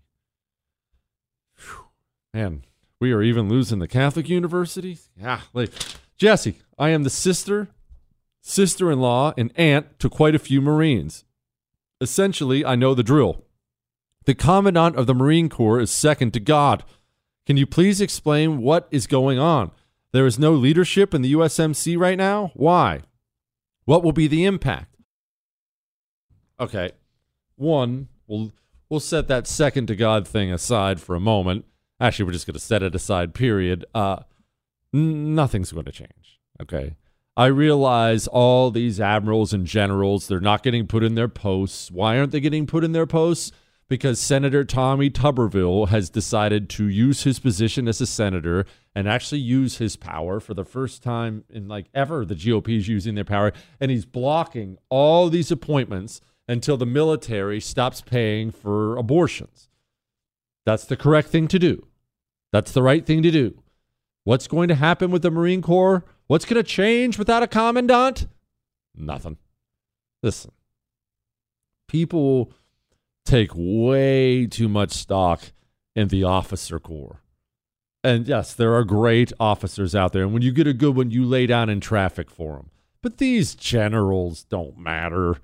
Man, 2.34 2.64
we 2.98 3.12
are 3.12 3.22
even 3.22 3.48
losing 3.48 3.78
the 3.78 3.88
Catholic 3.88 4.28
University. 4.28 4.98
Yeah, 5.20 5.42
like 5.52 5.70
Jesse, 6.16 6.56
I 6.78 6.88
am 6.88 7.02
the 7.02 7.10
sister, 7.10 7.68
sister-in-law, 8.40 9.34
and 9.36 9.52
aunt 9.56 9.98
to 9.98 10.08
quite 10.08 10.34
a 10.34 10.38
few 10.38 10.62
Marines. 10.62 11.24
Essentially, 12.00 12.64
I 12.64 12.74
know 12.74 12.94
the 12.94 13.02
drill. 13.02 13.44
The 14.24 14.34
commandant 14.34 14.96
of 14.96 15.06
the 15.06 15.14
Marine 15.14 15.50
Corps 15.50 15.80
is 15.80 15.90
second 15.90 16.32
to 16.32 16.40
God. 16.40 16.84
Can 17.44 17.56
you 17.58 17.66
please 17.66 18.00
explain 18.00 18.62
what 18.62 18.88
is 18.90 19.06
going 19.06 19.38
on? 19.38 19.70
There 20.12 20.26
is 20.26 20.38
no 20.38 20.52
leadership 20.52 21.12
in 21.12 21.20
the 21.22 21.34
USMC 21.34 21.98
right 21.98 22.16
now. 22.16 22.52
Why? 22.54 23.02
What 23.84 24.02
will 24.02 24.12
be 24.12 24.28
the 24.28 24.44
impact? 24.44 24.96
Okay. 26.58 26.92
One, 27.56 28.08
we'll 28.26 28.52
we'll 28.88 29.00
set 29.00 29.28
that 29.28 29.46
second 29.46 29.86
to 29.88 29.96
God 29.96 30.26
thing 30.26 30.52
aside 30.52 31.00
for 31.00 31.14
a 31.14 31.20
moment 31.20 31.64
actually 32.02 32.26
we're 32.26 32.32
just 32.32 32.46
going 32.46 32.54
to 32.54 32.60
set 32.60 32.82
it 32.82 32.94
aside 32.94 33.32
period. 33.34 33.84
Uh 33.94 34.18
n- 34.92 35.34
nothing's 35.34 35.72
going 35.72 35.86
to 35.86 35.92
change 35.92 36.40
okay? 36.62 36.96
I 37.36 37.46
realize 37.46 38.26
all 38.26 38.70
these 38.70 39.00
admirals 39.00 39.52
and 39.52 39.66
generals 39.66 40.28
they're 40.28 40.40
not 40.40 40.62
getting 40.62 40.86
put 40.86 41.02
in 41.02 41.14
their 41.14 41.28
posts. 41.28 41.90
Why 41.90 42.18
aren't 42.18 42.32
they 42.32 42.40
getting 42.40 42.66
put 42.66 42.84
in 42.84 42.92
their 42.92 43.06
posts? 43.06 43.52
Because 43.88 44.18
senator 44.18 44.64
tommy 44.64 45.10
tuberville 45.10 45.88
has 45.88 46.08
decided 46.08 46.68
to 46.70 46.88
use 46.88 47.24
his 47.24 47.38
position 47.38 47.88
as 47.88 48.00
a 48.00 48.06
senator 48.06 48.64
and 48.94 49.08
actually 49.08 49.40
use 49.40 49.78
his 49.78 49.96
power 49.96 50.40
for 50.40 50.54
the 50.54 50.64
first 50.64 51.02
time 51.02 51.44
in 51.50 51.68
like 51.68 51.86
ever. 51.94 52.24
The 52.24 52.34
gop 52.34 52.68
is 52.68 52.88
using 52.88 53.14
their 53.14 53.24
power 53.24 53.52
and 53.80 53.90
he's 53.90 54.06
blocking 54.06 54.78
all 54.88 55.28
these 55.28 55.50
appointments 55.50 56.20
until 56.48 56.76
the 56.76 56.86
military 56.86 57.60
stops 57.60 58.00
paying 58.00 58.50
for 58.50 58.96
abortions. 58.96 59.68
That's 60.64 60.84
the 60.84 60.96
correct 60.96 61.28
thing 61.28 61.48
to 61.48 61.58
do 61.58 61.86
that's 62.52 62.72
the 62.72 62.82
right 62.82 63.04
thing 63.04 63.22
to 63.22 63.30
do. 63.30 63.62
What's 64.24 64.46
going 64.46 64.68
to 64.68 64.74
happen 64.74 65.10
with 65.10 65.22
the 65.22 65.30
Marine 65.30 65.62
Corps? 65.62 66.04
What's 66.26 66.44
going 66.44 66.62
to 66.62 66.68
change 66.68 67.18
without 67.18 67.42
a 67.42 67.48
commandant? 67.48 68.28
Nothing. 68.94 69.38
Listen, 70.22 70.52
people 71.88 72.52
take 73.24 73.50
way 73.54 74.46
too 74.46 74.68
much 74.68 74.92
stock 74.92 75.52
in 75.96 76.08
the 76.08 76.24
officer 76.24 76.78
corps. 76.78 77.20
And 78.04 78.26
yes, 78.26 78.54
there 78.54 78.74
are 78.74 78.84
great 78.84 79.32
officers 79.38 79.94
out 79.94 80.12
there. 80.12 80.22
And 80.22 80.32
when 80.32 80.42
you 80.42 80.52
get 80.52 80.66
a 80.66 80.72
good 80.72 80.96
one, 80.96 81.10
you 81.10 81.24
lay 81.24 81.46
down 81.46 81.68
in 81.68 81.80
traffic 81.80 82.30
for 82.30 82.56
them. 82.56 82.70
But 83.00 83.18
these 83.18 83.54
generals 83.54 84.44
don't 84.44 84.78
matter. 84.78 85.38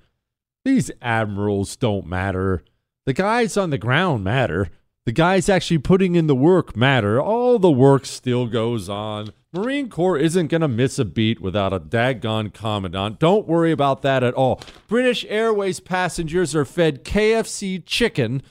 These 0.65 0.91
admirals 1.01 1.75
don't 1.75 2.05
matter. 2.05 2.63
The 3.05 3.13
guys 3.13 3.57
on 3.57 3.69
the 3.69 3.77
ground 3.77 4.23
matter. 4.23 4.69
The 5.09 5.13
guys 5.13 5.49
actually 5.49 5.79
putting 5.79 6.13
in 6.13 6.27
the 6.27 6.35
work 6.35 6.77
matter. 6.77 7.19
All 7.19 7.57
the 7.57 7.71
work 7.71 8.05
still 8.05 8.45
goes 8.45 8.87
on. 8.87 9.33
Marine 9.51 9.89
Corps 9.89 10.19
isn't 10.19 10.49
going 10.49 10.61
to 10.61 10.67
miss 10.67 10.99
a 10.99 11.03
beat 11.03 11.41
without 11.41 11.73
a 11.73 11.79
daggone 11.79 12.53
commandant. 12.53 13.17
Don't 13.17 13.47
worry 13.47 13.71
about 13.71 14.03
that 14.03 14.23
at 14.23 14.35
all. 14.35 14.61
British 14.87 15.25
Airways 15.27 15.79
passengers 15.79 16.55
are 16.55 16.63
fed 16.63 17.03
KFC 17.03 17.83
chicken 17.83 18.43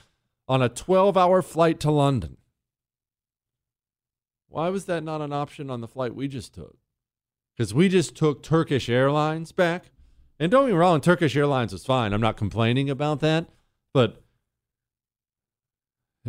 on 0.48 0.60
a 0.60 0.68
12 0.68 1.16
hour 1.16 1.42
flight 1.42 1.78
to 1.78 1.92
London. 1.92 2.38
Why 4.48 4.68
was 4.68 4.86
that 4.86 5.04
not 5.04 5.20
an 5.20 5.32
option 5.32 5.70
on 5.70 5.80
the 5.80 5.86
flight 5.86 6.16
we 6.16 6.26
just 6.26 6.54
took? 6.54 6.76
Because 7.56 7.72
we 7.72 7.88
just 7.88 8.16
took 8.16 8.42
Turkish 8.42 8.88
Airlines 8.88 9.52
back. 9.52 9.92
And 10.40 10.50
don't 10.50 10.66
me 10.66 10.72
wrong, 10.72 11.00
Turkish 11.00 11.36
Airlines 11.36 11.72
was 11.72 11.86
fine. 11.86 12.12
I'm 12.12 12.20
not 12.20 12.36
complaining 12.36 12.90
about 12.90 13.20
that. 13.20 13.46
But 13.94 14.24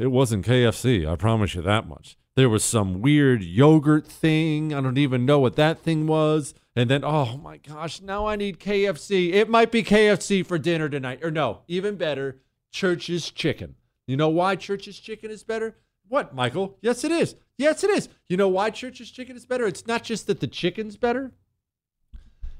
it 0.01 0.11
wasn't 0.11 0.45
KFC, 0.45 1.07
I 1.07 1.15
promise 1.15 1.55
you 1.55 1.61
that 1.61 1.87
much. 1.87 2.17
There 2.35 2.49
was 2.49 2.63
some 2.63 3.01
weird 3.01 3.43
yogurt 3.43 4.07
thing. 4.07 4.73
I 4.73 4.79
don't 4.79 4.97
even 4.97 5.25
know 5.25 5.39
what 5.39 5.57
that 5.57 5.79
thing 5.79 6.07
was. 6.07 6.53
And 6.75 6.89
then, 6.89 7.03
oh 7.03 7.37
my 7.37 7.57
gosh, 7.57 8.01
now 8.01 8.27
I 8.27 8.37
need 8.37 8.59
KFC. 8.59 9.33
It 9.33 9.49
might 9.49 9.71
be 9.71 9.83
KFC 9.83 10.45
for 10.45 10.57
dinner 10.57 10.87
tonight. 10.87 11.19
Or 11.21 11.31
no, 11.31 11.63
even 11.67 11.95
better, 11.95 12.39
Church's 12.71 13.31
Chicken. 13.31 13.75
You 14.07 14.15
know 14.15 14.29
why 14.29 14.55
Church's 14.55 14.99
Chicken 14.99 15.31
is 15.31 15.43
better? 15.43 15.75
What, 16.07 16.33
Michael? 16.33 16.77
Yes, 16.81 17.03
it 17.03 17.11
is. 17.11 17.35
Yes, 17.57 17.83
it 17.83 17.89
is. 17.89 18.07
You 18.29 18.37
know 18.37 18.47
why 18.47 18.69
Church's 18.69 19.11
Chicken 19.11 19.35
is 19.35 19.45
better? 19.45 19.67
It's 19.67 19.85
not 19.85 20.03
just 20.03 20.27
that 20.27 20.39
the 20.39 20.47
chicken's 20.47 20.95
better. 20.95 21.33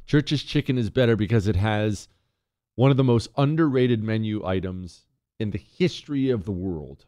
Church's 0.06 0.44
Chicken 0.44 0.78
is 0.78 0.90
better 0.90 1.16
because 1.16 1.48
it 1.48 1.56
has 1.56 2.10
one 2.76 2.92
of 2.92 2.98
the 2.98 3.04
most 3.04 3.30
underrated 3.38 4.04
menu 4.04 4.46
items 4.46 5.06
in 5.40 5.52
the 5.52 5.58
history 5.58 6.30
of 6.30 6.44
the 6.46 6.52
world 6.52 7.06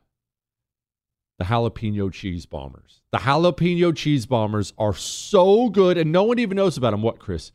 the 1.42 1.48
jalapeno 1.48 2.14
cheese 2.14 2.46
bombers. 2.46 3.02
The 3.12 3.18
jalapeno 3.18 3.96
cheese 3.96 4.28
bombers 4.28 4.74
are 4.78 4.94
so 4.94 5.70
good, 5.70 5.98
and 5.98 6.12
no 6.12 6.22
one 6.22 6.38
even 6.38 6.56
knows 6.56 6.78
about 6.78 6.92
them. 6.92 7.02
What, 7.02 7.18
Chris? 7.18 7.52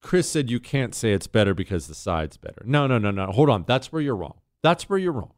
Chris 0.00 0.28
said 0.28 0.50
you 0.50 0.58
can't 0.58 0.92
say 0.92 1.12
it's 1.12 1.28
better 1.28 1.54
because 1.54 1.86
the 1.86 1.94
side's 1.94 2.36
better. 2.36 2.62
No, 2.64 2.88
no, 2.88 2.98
no, 2.98 3.12
no. 3.12 3.26
Hold 3.26 3.48
on. 3.48 3.64
That's 3.68 3.92
where 3.92 4.02
you're 4.02 4.16
wrong. 4.16 4.40
That's 4.60 4.88
where 4.88 4.98
you're 4.98 5.12
wrong. 5.12 5.34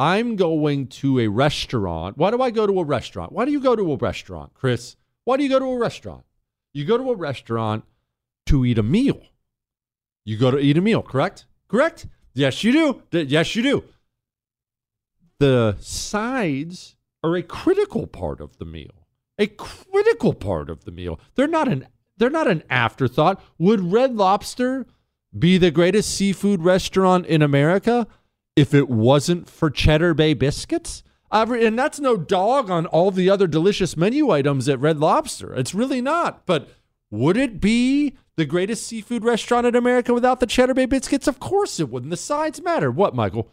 I'm 0.00 0.34
going 0.34 0.88
to 0.88 1.20
a 1.20 1.28
restaurant. 1.28 2.18
Why 2.18 2.32
do 2.32 2.42
I 2.42 2.50
go 2.50 2.66
to 2.66 2.80
a 2.80 2.84
restaurant? 2.84 3.30
Why 3.30 3.44
do 3.44 3.52
you 3.52 3.60
go 3.60 3.76
to 3.76 3.92
a 3.92 3.96
restaurant, 3.96 4.52
Chris? 4.54 4.96
Why 5.24 5.36
do 5.36 5.44
you 5.44 5.48
go 5.48 5.60
to 5.60 5.66
a 5.66 5.78
restaurant? 5.78 6.24
You 6.74 6.84
go 6.84 6.98
to 6.98 7.12
a 7.12 7.14
restaurant 7.14 7.84
to 8.46 8.64
eat 8.64 8.78
a 8.78 8.82
meal. 8.82 9.22
You 10.26 10.36
go 10.36 10.50
to 10.50 10.58
eat 10.58 10.76
a 10.76 10.82
meal, 10.82 11.02
correct? 11.02 11.46
Correct? 11.68 12.06
Yes, 12.34 12.62
you 12.62 12.72
do. 12.72 13.02
Yes, 13.22 13.56
you 13.56 13.62
do. 13.62 13.84
The 15.38 15.76
sides 15.80 16.96
are 17.22 17.36
a 17.36 17.42
critical 17.42 18.06
part 18.06 18.40
of 18.40 18.58
the 18.58 18.64
meal. 18.64 19.06
A 19.38 19.46
critical 19.46 20.34
part 20.34 20.68
of 20.68 20.84
the 20.84 20.90
meal. 20.90 21.20
They're 21.36 21.46
not 21.46 21.68
an 21.68 21.86
they're 22.18 22.28
not 22.28 22.48
an 22.48 22.64
afterthought. 22.68 23.40
Would 23.58 23.92
Red 23.92 24.16
Lobster 24.16 24.86
be 25.38 25.58
the 25.58 25.70
greatest 25.70 26.14
seafood 26.14 26.62
restaurant 26.62 27.26
in 27.26 27.42
America 27.42 28.06
if 28.56 28.74
it 28.74 28.88
wasn't 28.88 29.48
for 29.48 29.70
Cheddar 29.70 30.14
Bay 30.14 30.34
biscuits? 30.34 31.04
And 31.30 31.78
that's 31.78 32.00
no 32.00 32.16
dog 32.16 32.70
on 32.70 32.86
all 32.86 33.10
the 33.10 33.28
other 33.28 33.46
delicious 33.46 33.96
menu 33.96 34.30
items 34.30 34.68
at 34.68 34.80
Red 34.80 34.98
Lobster. 34.98 35.54
It's 35.54 35.74
really 35.74 36.00
not. 36.00 36.46
But 36.46 36.70
would 37.10 37.36
it 37.36 37.60
be 37.60 38.16
the 38.36 38.44
greatest 38.44 38.86
seafood 38.86 39.24
restaurant 39.24 39.66
in 39.66 39.74
America 39.74 40.12
without 40.12 40.40
the 40.40 40.46
Cheddar 40.46 40.74
Bay 40.74 40.86
biscuits? 40.86 41.28
Of 41.28 41.40
course 41.40 41.80
it 41.80 41.88
wouldn't. 41.88 42.10
The 42.10 42.16
sides 42.16 42.62
matter. 42.62 42.90
What, 42.90 43.14
Michael? 43.14 43.48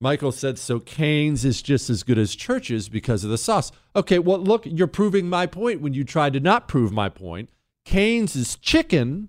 Michael 0.00 0.30
said, 0.30 0.58
so 0.58 0.78
Canes 0.78 1.44
is 1.44 1.60
just 1.60 1.90
as 1.90 2.04
good 2.04 2.18
as 2.18 2.36
Church's 2.36 2.88
because 2.88 3.24
of 3.24 3.30
the 3.30 3.38
sauce. 3.38 3.72
Okay, 3.96 4.20
well, 4.20 4.38
look, 4.38 4.62
you're 4.64 4.86
proving 4.86 5.28
my 5.28 5.44
point 5.46 5.80
when 5.80 5.92
you 5.92 6.04
tried 6.04 6.34
to 6.34 6.40
not 6.40 6.68
prove 6.68 6.92
my 6.92 7.08
point. 7.08 7.50
Canes' 7.84 8.56
chicken 8.56 9.28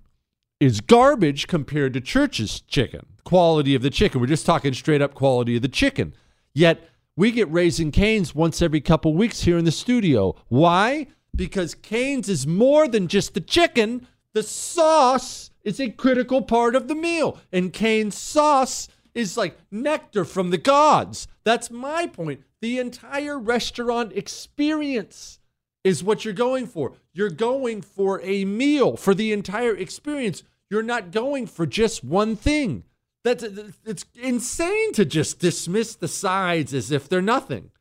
is 0.59 0.81
garbage 0.81 1.47
compared 1.47 1.93
to 1.93 2.01
church's 2.01 2.61
chicken. 2.61 3.05
Quality 3.23 3.73
of 3.73 3.81
the 3.81 3.89
chicken. 3.89 4.21
We're 4.21 4.27
just 4.27 4.45
talking 4.45 4.73
straight 4.73 5.01
up 5.01 5.13
quality 5.13 5.55
of 5.55 5.61
the 5.61 5.69
chicken. 5.69 6.13
Yet 6.53 6.87
we 7.15 7.31
get 7.31 7.51
raising 7.51 7.91
canes 7.91 8.33
once 8.33 8.61
every 8.61 8.81
couple 8.81 9.13
weeks 9.13 9.41
here 9.41 9.57
in 9.57 9.65
the 9.65 9.71
studio. 9.71 10.35
Why? 10.47 11.07
Because 11.35 11.75
canes 11.75 12.29
is 12.29 12.47
more 12.47 12.87
than 12.87 13.07
just 13.07 13.33
the 13.33 13.41
chicken. 13.41 14.07
The 14.33 14.43
sauce 14.43 15.51
is 15.63 15.79
a 15.79 15.89
critical 15.89 16.41
part 16.41 16.75
of 16.75 16.87
the 16.87 16.95
meal. 16.95 17.37
And 17.51 17.73
cane's 17.73 18.17
sauce 18.17 18.87
is 19.13 19.37
like 19.37 19.57
nectar 19.71 20.23
from 20.23 20.49
the 20.49 20.57
gods. 20.57 21.27
That's 21.43 21.69
my 21.69 22.07
point. 22.07 22.43
The 22.61 22.79
entire 22.79 23.37
restaurant 23.37 24.13
experience 24.13 25.39
is 25.83 26.03
what 26.03 26.25
you're 26.25 26.33
going 26.33 26.67
for. 26.67 26.93
You're 27.13 27.29
going 27.29 27.81
for 27.81 28.21
a 28.21 28.45
meal 28.45 28.97
for 28.97 29.13
the 29.13 29.31
entire 29.31 29.75
experience. 29.75 30.43
You're 30.69 30.83
not 30.83 31.11
going 31.11 31.47
for 31.47 31.65
just 31.65 32.03
one 32.03 32.35
thing. 32.35 32.83
That's 33.23 33.43
it's 33.43 34.05
insane 34.15 34.93
to 34.93 35.05
just 35.05 35.39
dismiss 35.39 35.95
the 35.95 36.07
sides 36.07 36.73
as 36.73 36.91
if 36.91 37.09
they're 37.09 37.21
nothing. 37.21 37.71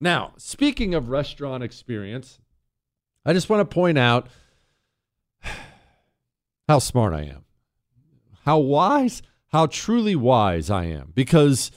Now, 0.00 0.32
speaking 0.36 0.94
of 0.94 1.10
restaurant 1.10 1.62
experience, 1.62 2.38
I 3.24 3.32
just 3.32 3.50
want 3.50 3.68
to 3.68 3.74
point 3.74 3.98
out 3.98 4.28
how 6.68 6.78
smart 6.78 7.12
I 7.12 7.22
am. 7.22 7.44
How 8.44 8.58
wise, 8.58 9.22
how 9.48 9.66
truly 9.66 10.16
wise 10.16 10.70
I 10.70 10.84
am 10.84 11.12
because 11.14 11.70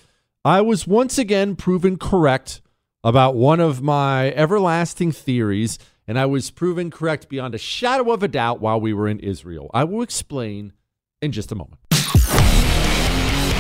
I 0.45 0.62
was 0.62 0.88
once 0.88 1.17
again 1.17 1.56
proven 1.56 1.97
correct 1.97 2.62
about 3.03 3.36
one 3.36 3.60
of 3.60 3.82
my 3.82 4.32
everlasting 4.32 5.12
theories 5.12 5.77
and 6.08 6.19
I 6.19 6.25
was 6.25 6.51
proven 6.51 6.91
correct 6.91 7.27
beyond 7.27 7.56
a 7.56 7.58
shadow 7.58 8.12
of 8.12 8.23
a 8.23 8.27
doubt 8.27 8.62
while 8.62 8.79
we 8.79 8.93
were 8.93 9.08
in 9.08 9.19
Israel. 9.19 9.69
I 9.73 9.84
will 9.84 10.01
explain 10.01 10.73
in 11.21 11.32
just 11.32 11.51
a 11.51 11.56
moment. 11.56 11.79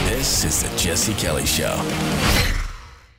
This 0.05 0.43
is 0.43 0.63
the 0.63 0.77
Jesse 0.77 1.13
Kelly 1.13 1.45
Show. 1.45 1.79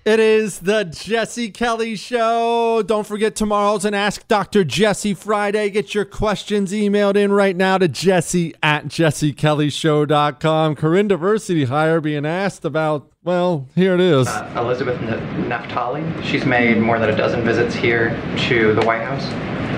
It 0.04 0.20
is 0.20 0.58
the 0.58 0.84
Jesse 0.84 1.50
Kelly 1.50 1.96
Show. 1.96 2.82
Don't 2.86 3.06
forget 3.06 3.34
tomorrow's 3.34 3.86
an 3.86 3.94
Ask 3.94 4.28
Dr. 4.28 4.62
Jesse 4.62 5.14
Friday. 5.14 5.70
Get 5.70 5.94
your 5.94 6.04
questions 6.04 6.72
emailed 6.72 7.16
in 7.16 7.32
right 7.32 7.56
now 7.56 7.78
to 7.78 7.88
jesse 7.88 8.54
at 8.62 8.84
jessekellyshow.com. 8.88 10.76
Karine 10.76 11.08
Diversity 11.08 11.64
Hire 11.64 12.02
being 12.02 12.26
asked 12.26 12.66
about, 12.66 13.10
well, 13.24 13.66
here 13.74 13.94
it 13.94 14.00
is. 14.00 14.28
Uh, 14.28 14.54
Elizabeth 14.58 15.00
N- 15.02 15.48
Naftali. 15.48 16.22
She's 16.22 16.44
made 16.44 16.78
more 16.78 16.98
than 16.98 17.10
a 17.10 17.16
dozen 17.16 17.42
visits 17.42 17.74
here 17.74 18.10
to 18.48 18.74
the 18.74 18.84
White 18.84 19.02
House 19.02 19.24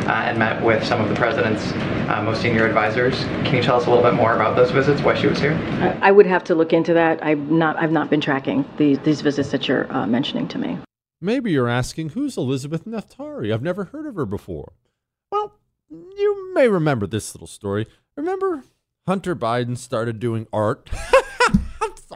uh, 0.07 0.11
and 0.27 0.39
met 0.39 0.63
with 0.63 0.85
some 0.85 1.01
of 1.01 1.09
the 1.09 1.15
president's 1.15 1.73
uh, 2.11 2.23
most 2.25 2.43
senior 2.43 2.67
advisors. 2.67 3.15
Can 3.45 3.57
you 3.57 3.63
tell 3.63 3.77
us 3.77 3.87
a 3.87 3.91
little 3.91 4.05
bit 4.05 4.15
more 4.15 4.35
about 4.35 4.57
those 4.57 4.71
visits, 4.71 5.01
why 5.03 5.15
she 5.15 5.27
was 5.27 5.39
here? 5.41 5.53
I, 6.03 6.09
I 6.09 6.11
would 6.13 6.27
have 6.27 6.45
to 6.45 6.55
look 6.55 6.73
into 6.73 6.93
that. 6.95 7.25
I've 7.25 7.51
not, 7.51 7.77
I've 7.77 7.93
not 7.93 8.11
been 8.11 8.21
tracking 8.21 8.65
these, 8.79 8.99
these 9.01 9.21
visits 9.21 9.51
that 9.51 9.69
you're 9.69 9.91
uh, 9.93 10.07
mentioning 10.07 10.49
to 10.49 10.59
me. 10.59 10.79
Maybe 11.21 11.51
you're 11.51 11.69
asking, 11.69 12.11
who's 12.11 12.37
Elizabeth 12.37 12.85
Naftali? 12.85 13.53
I've 13.53 13.63
never 13.63 13.85
heard 13.85 14.07
of 14.07 14.17
her 14.17 14.27
before. 14.27 14.73
Well, 15.31 15.55
you 15.91 16.53
may 16.55 16.69
remember 16.69 17.07
this 17.07 17.35
little 17.35 17.47
story. 17.47 17.87
Remember 18.17 18.65
Hunter 19.07 19.35
Biden 19.35 19.79
started 19.79 20.21
doing 20.21 20.47
art? 20.53 20.91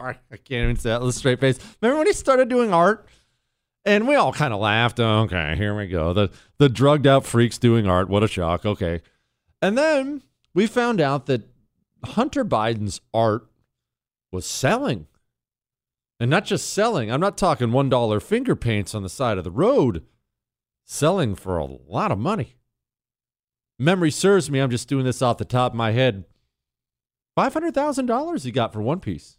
Sorry, 0.01 0.17
I 0.31 0.37
can't 0.37 0.63
even 0.63 0.75
say 0.77 0.89
that 0.89 1.01
with 1.01 1.15
a 1.15 1.17
straight 1.17 1.39
face. 1.39 1.59
Remember 1.79 1.99
when 1.99 2.07
he 2.07 2.13
started 2.13 2.49
doing 2.49 2.73
art? 2.73 3.07
And 3.85 4.07
we 4.07 4.15
all 4.15 4.33
kind 4.33 4.51
of 4.51 4.59
laughed. 4.59 4.99
Okay, 4.99 5.55
here 5.55 5.77
we 5.77 5.87
go. 5.87 6.11
The 6.11 6.31
the 6.57 6.69
drugged 6.69 7.05
out 7.05 7.23
freaks 7.23 7.59
doing 7.59 7.87
art. 7.87 8.09
What 8.09 8.23
a 8.23 8.27
shock. 8.27 8.65
Okay. 8.65 9.01
And 9.61 9.77
then 9.77 10.23
we 10.55 10.65
found 10.65 11.01
out 11.01 11.27
that 11.27 11.47
Hunter 12.03 12.43
Biden's 12.43 12.99
art 13.13 13.47
was 14.31 14.47
selling. 14.47 15.05
And 16.19 16.31
not 16.31 16.45
just 16.45 16.73
selling. 16.73 17.11
I'm 17.11 17.19
not 17.19 17.37
talking 17.37 17.69
$1 17.69 18.21
finger 18.23 18.55
paints 18.55 18.95
on 18.95 19.03
the 19.03 19.09
side 19.09 19.37
of 19.37 19.43
the 19.43 19.51
road. 19.51 20.03
Selling 20.83 21.35
for 21.35 21.57
a 21.57 21.65
lot 21.65 22.11
of 22.11 22.17
money. 22.17 22.55
Memory 23.77 24.11
serves 24.11 24.49
me, 24.49 24.59
I'm 24.59 24.69
just 24.69 24.87
doing 24.87 25.05
this 25.05 25.21
off 25.21 25.37
the 25.37 25.45
top 25.45 25.73
of 25.73 25.77
my 25.77 25.91
head. 25.91 26.25
$500,000 27.37 28.43
he 28.43 28.51
got 28.51 28.73
for 28.73 28.81
one 28.81 28.99
piece. 28.99 29.37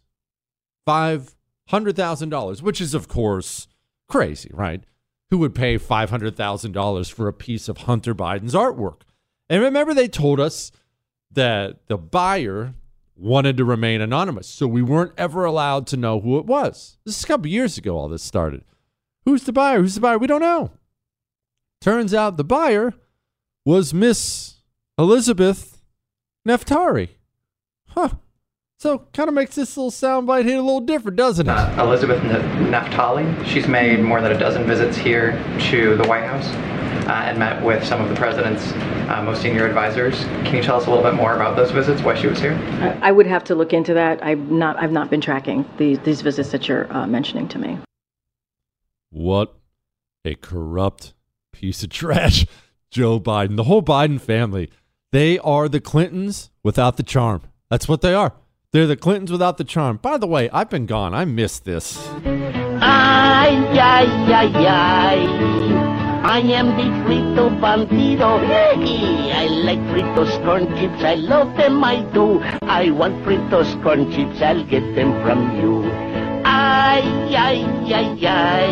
$500,000, 0.87 2.61
which 2.61 2.81
is, 2.81 2.93
of 2.93 3.07
course, 3.07 3.67
crazy, 4.07 4.49
right? 4.53 4.83
Who 5.29 5.37
would 5.39 5.55
pay 5.55 5.77
$500,000 5.77 7.11
for 7.11 7.27
a 7.27 7.33
piece 7.33 7.67
of 7.67 7.79
Hunter 7.79 8.13
Biden's 8.13 8.53
artwork? 8.53 9.01
And 9.49 9.61
remember, 9.61 9.93
they 9.93 10.07
told 10.07 10.39
us 10.39 10.71
that 11.31 11.87
the 11.87 11.97
buyer 11.97 12.75
wanted 13.15 13.57
to 13.57 13.65
remain 13.65 14.01
anonymous. 14.01 14.47
So 14.47 14.67
we 14.67 14.81
weren't 14.81 15.13
ever 15.17 15.45
allowed 15.45 15.87
to 15.87 15.97
know 15.97 16.19
who 16.19 16.37
it 16.37 16.45
was. 16.45 16.97
This 17.05 17.17
is 17.17 17.23
a 17.23 17.27
couple 17.27 17.47
years 17.47 17.77
ago, 17.77 17.97
all 17.97 18.09
this 18.09 18.23
started. 18.23 18.63
Who's 19.25 19.43
the 19.43 19.53
buyer? 19.53 19.79
Who's 19.79 19.95
the 19.95 20.01
buyer? 20.01 20.17
We 20.17 20.27
don't 20.27 20.41
know. 20.41 20.71
Turns 21.81 22.13
out 22.13 22.37
the 22.37 22.43
buyer 22.43 22.93
was 23.65 23.93
Miss 23.93 24.55
Elizabeth 24.97 25.81
Naftali. 26.47 27.09
Huh. 27.89 28.09
So 28.83 29.07
kind 29.13 29.29
of 29.29 29.33
makes 29.33 29.55
this 29.55 29.77
little 29.77 29.91
soundbite 29.91 30.43
hit 30.43 30.59
a 30.59 30.61
little 30.61 30.81
different, 30.81 31.15
doesn't 31.15 31.47
it? 31.47 31.49
Uh, 31.49 31.85
Elizabeth 31.85 32.21
N- 32.21 32.69
Naftali. 32.69 33.45
She's 33.45 33.65
made 33.65 34.01
more 34.01 34.19
than 34.19 34.33
a 34.33 34.37
dozen 34.37 34.67
visits 34.67 34.97
here 34.97 35.41
to 35.69 35.95
the 35.95 36.05
White 36.05 36.25
House 36.25 36.47
uh, 37.07 37.11
and 37.23 37.39
met 37.39 37.63
with 37.63 37.81
some 37.85 38.01
of 38.01 38.09
the 38.09 38.15
president's 38.15 38.73
uh, 39.09 39.23
most 39.23 39.41
senior 39.41 39.65
advisors. 39.65 40.25
Can 40.43 40.55
you 40.55 40.61
tell 40.61 40.75
us 40.75 40.87
a 40.87 40.89
little 40.89 41.09
bit 41.09 41.13
more 41.13 41.33
about 41.33 41.55
those 41.55 41.71
visits, 41.71 42.01
why 42.01 42.13
she 42.13 42.27
was 42.27 42.41
here? 42.41 42.55
I, 43.01 43.07
I 43.07 43.11
would 43.13 43.25
have 43.25 43.45
to 43.45 43.55
look 43.55 43.71
into 43.71 43.93
that. 43.93 44.21
I've 44.21 44.51
not, 44.51 44.75
I've 44.75 44.91
not 44.91 45.09
been 45.09 45.21
tracking 45.21 45.63
these, 45.77 45.99
these 45.99 46.19
visits 46.19 46.51
that 46.51 46.67
you're 46.67 46.91
uh, 46.91 47.07
mentioning 47.07 47.47
to 47.47 47.59
me. 47.59 47.79
What 49.11 49.55
a 50.25 50.35
corrupt 50.35 51.13
piece 51.53 51.83
of 51.83 51.89
trash. 51.89 52.45
Joe 52.91 53.17
Biden, 53.21 53.55
the 53.55 53.63
whole 53.63 53.81
Biden 53.81 54.19
family, 54.19 54.69
they 55.13 55.39
are 55.39 55.69
the 55.69 55.79
Clintons 55.79 56.49
without 56.63 56.97
the 56.97 57.03
charm. 57.03 57.43
That's 57.69 57.87
what 57.87 58.01
they 58.01 58.13
are. 58.13 58.33
They're 58.73 58.87
the 58.87 58.97
Clintons 58.97 59.31
without 59.31 59.57
the 59.57 59.63
charm. 59.63 59.97
By 59.97 60.17
the 60.17 60.25
way, 60.25 60.49
I've 60.49 60.71
been 60.71 60.87
gone. 60.87 61.13
I 61.13 61.25
missed 61.25 61.63
this. 61.63 61.95
Ay, 62.25 63.53
ay, 63.77 64.07
ay, 64.33 64.65
ay. 64.65 65.19
I 66.25 66.39
am 66.39 66.69
the 66.75 66.89
frito 67.05 67.51
bandito. 67.61 68.43
Hey, 68.47 69.31
I 69.31 69.45
like 69.45 69.77
fritos 69.91 70.43
corn 70.43 70.65
chips. 70.75 71.03
I 71.03 71.13
love 71.13 71.55
them, 71.55 71.83
I 71.83 72.01
do. 72.13 72.41
I 72.63 72.89
want 72.89 73.23
fritos 73.23 73.79
corn 73.83 74.11
chips. 74.11 74.41
I'll 74.41 74.63
get 74.65 74.95
them 74.95 75.21
from 75.21 75.55
you. 75.61 76.12
Ay, 76.65 77.03
ay, 77.35 77.59
ay, 77.91 78.25
ay. 78.25 78.71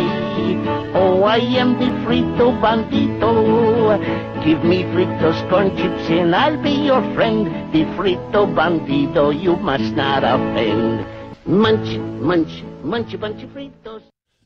Oh, 0.95 1.23
I 1.23 1.39
am 1.59 1.77
the 1.77 1.89
frito 2.05 2.47
bandito. 2.61 3.33
Give 4.45 4.63
me 4.63 4.83
fritos 4.83 5.37
corn 5.49 5.75
chips 5.75 6.09
and 6.09 6.33
I'll 6.33 6.61
be 6.63 6.71
your 6.71 7.01
friend. 7.13 7.47
The 7.73 7.83
frito 7.97 8.47
bandito, 8.55 9.37
you 9.37 9.57
must 9.57 9.93
not 9.93 10.23
offend. 10.23 11.05
Munch, 11.45 11.97
munch, 12.21 12.63
munch 12.81 13.19
bunch 13.19 13.43
of 13.43 13.49
fritos. 13.49 14.03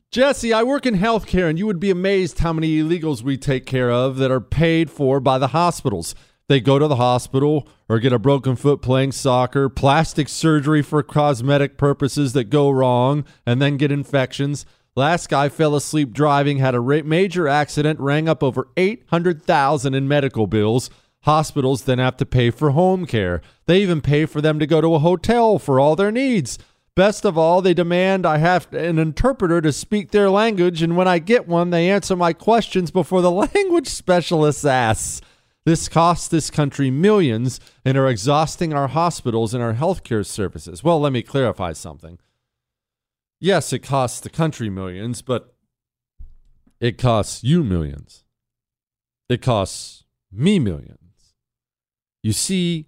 Jesse, 0.09 0.51
I 0.51 0.63
work 0.63 0.87
in 0.87 0.95
healthcare, 0.95 1.47
and 1.47 1.59
you 1.59 1.67
would 1.67 1.79
be 1.79 1.91
amazed 1.91 2.39
how 2.39 2.53
many 2.53 2.79
illegals 2.81 3.21
we 3.21 3.37
take 3.37 3.67
care 3.67 3.91
of 3.91 4.15
that 4.15 4.31
are 4.31 4.41
paid 4.41 4.89
for 4.89 5.19
by 5.19 5.37
the 5.37 5.47
hospitals. 5.47 6.15
They 6.47 6.59
go 6.59 6.77
to 6.77 6.87
the 6.87 6.97
hospital 6.97 7.67
or 7.89 7.99
get 7.99 8.13
a 8.13 8.19
broken 8.19 8.55
foot 8.55 8.81
playing 8.81 9.13
soccer, 9.13 9.67
plastic 9.67 10.29
surgery 10.29 10.83
for 10.83 11.01
cosmetic 11.01 11.77
purposes 11.77 12.33
that 12.33 12.51
go 12.51 12.69
wrong, 12.69 13.25
and 13.45 13.61
then 13.61 13.77
get 13.77 13.91
infections. 13.91 14.65
Last 14.95 15.27
guy 15.27 15.49
fell 15.49 15.75
asleep 15.75 16.13
driving, 16.13 16.59
had 16.59 16.75
a 16.75 17.03
major 17.03 17.47
accident, 17.47 17.99
rang 17.99 18.29
up 18.29 18.43
over 18.43 18.67
800,000 18.77 19.93
in 19.93 20.07
medical 20.07 20.45
bills. 20.45 20.89
Hospitals 21.23 21.83
then 21.83 21.97
have 21.97 22.15
to 22.17 22.25
pay 22.25 22.51
for 22.51 22.71
home 22.71 23.07
care. 23.07 23.41
They 23.65 23.81
even 23.81 23.99
pay 23.99 24.27
for 24.27 24.39
them 24.39 24.59
to 24.59 24.67
go 24.67 24.79
to 24.79 24.93
a 24.93 24.99
hotel 24.99 25.57
for 25.57 25.79
all 25.79 25.95
their 25.95 26.11
needs. 26.11 26.59
Best 26.95 27.25
of 27.25 27.37
all, 27.37 27.61
they 27.61 27.73
demand 27.73 28.25
I 28.25 28.37
have 28.37 28.71
an 28.71 28.99
interpreter 28.99 29.59
to 29.59 29.73
speak 29.73 30.11
their 30.11 30.29
language, 30.29 30.81
and 30.81 30.95
when 30.95 31.07
I 31.07 31.19
get 31.19 31.47
one, 31.47 31.71
they 31.71 31.89
answer 31.89 32.15
my 32.15 32.31
questions 32.31 32.91
before 32.91 33.21
the 33.21 33.31
language 33.55 33.87
specialist 33.87 34.63
asks. 34.63 35.19
This 35.65 35.89
costs 35.89 36.27
this 36.27 36.51
country 36.51 36.91
millions 36.91 37.59
and 37.83 37.97
are 37.97 38.07
exhausting 38.07 38.71
our 38.73 38.87
hospitals 38.87 39.53
and 39.53 39.63
our 39.63 39.73
healthcare 39.73 40.25
services. 40.25 40.83
Well, 40.83 40.99
let 40.99 41.11
me 41.11 41.23
clarify 41.23 41.73
something. 41.73 42.19
Yes, 43.39 43.73
it 43.73 43.79
costs 43.79 44.19
the 44.19 44.29
country 44.29 44.69
millions, 44.69 45.21
but 45.21 45.55
it 46.79 46.97
costs 46.97 47.43
you 47.43 47.63
millions. 47.63 48.23
It 49.27 49.41
costs 49.41 50.03
me 50.31 50.59
millions. 50.59 50.99
You 52.21 52.31
see, 52.31 52.85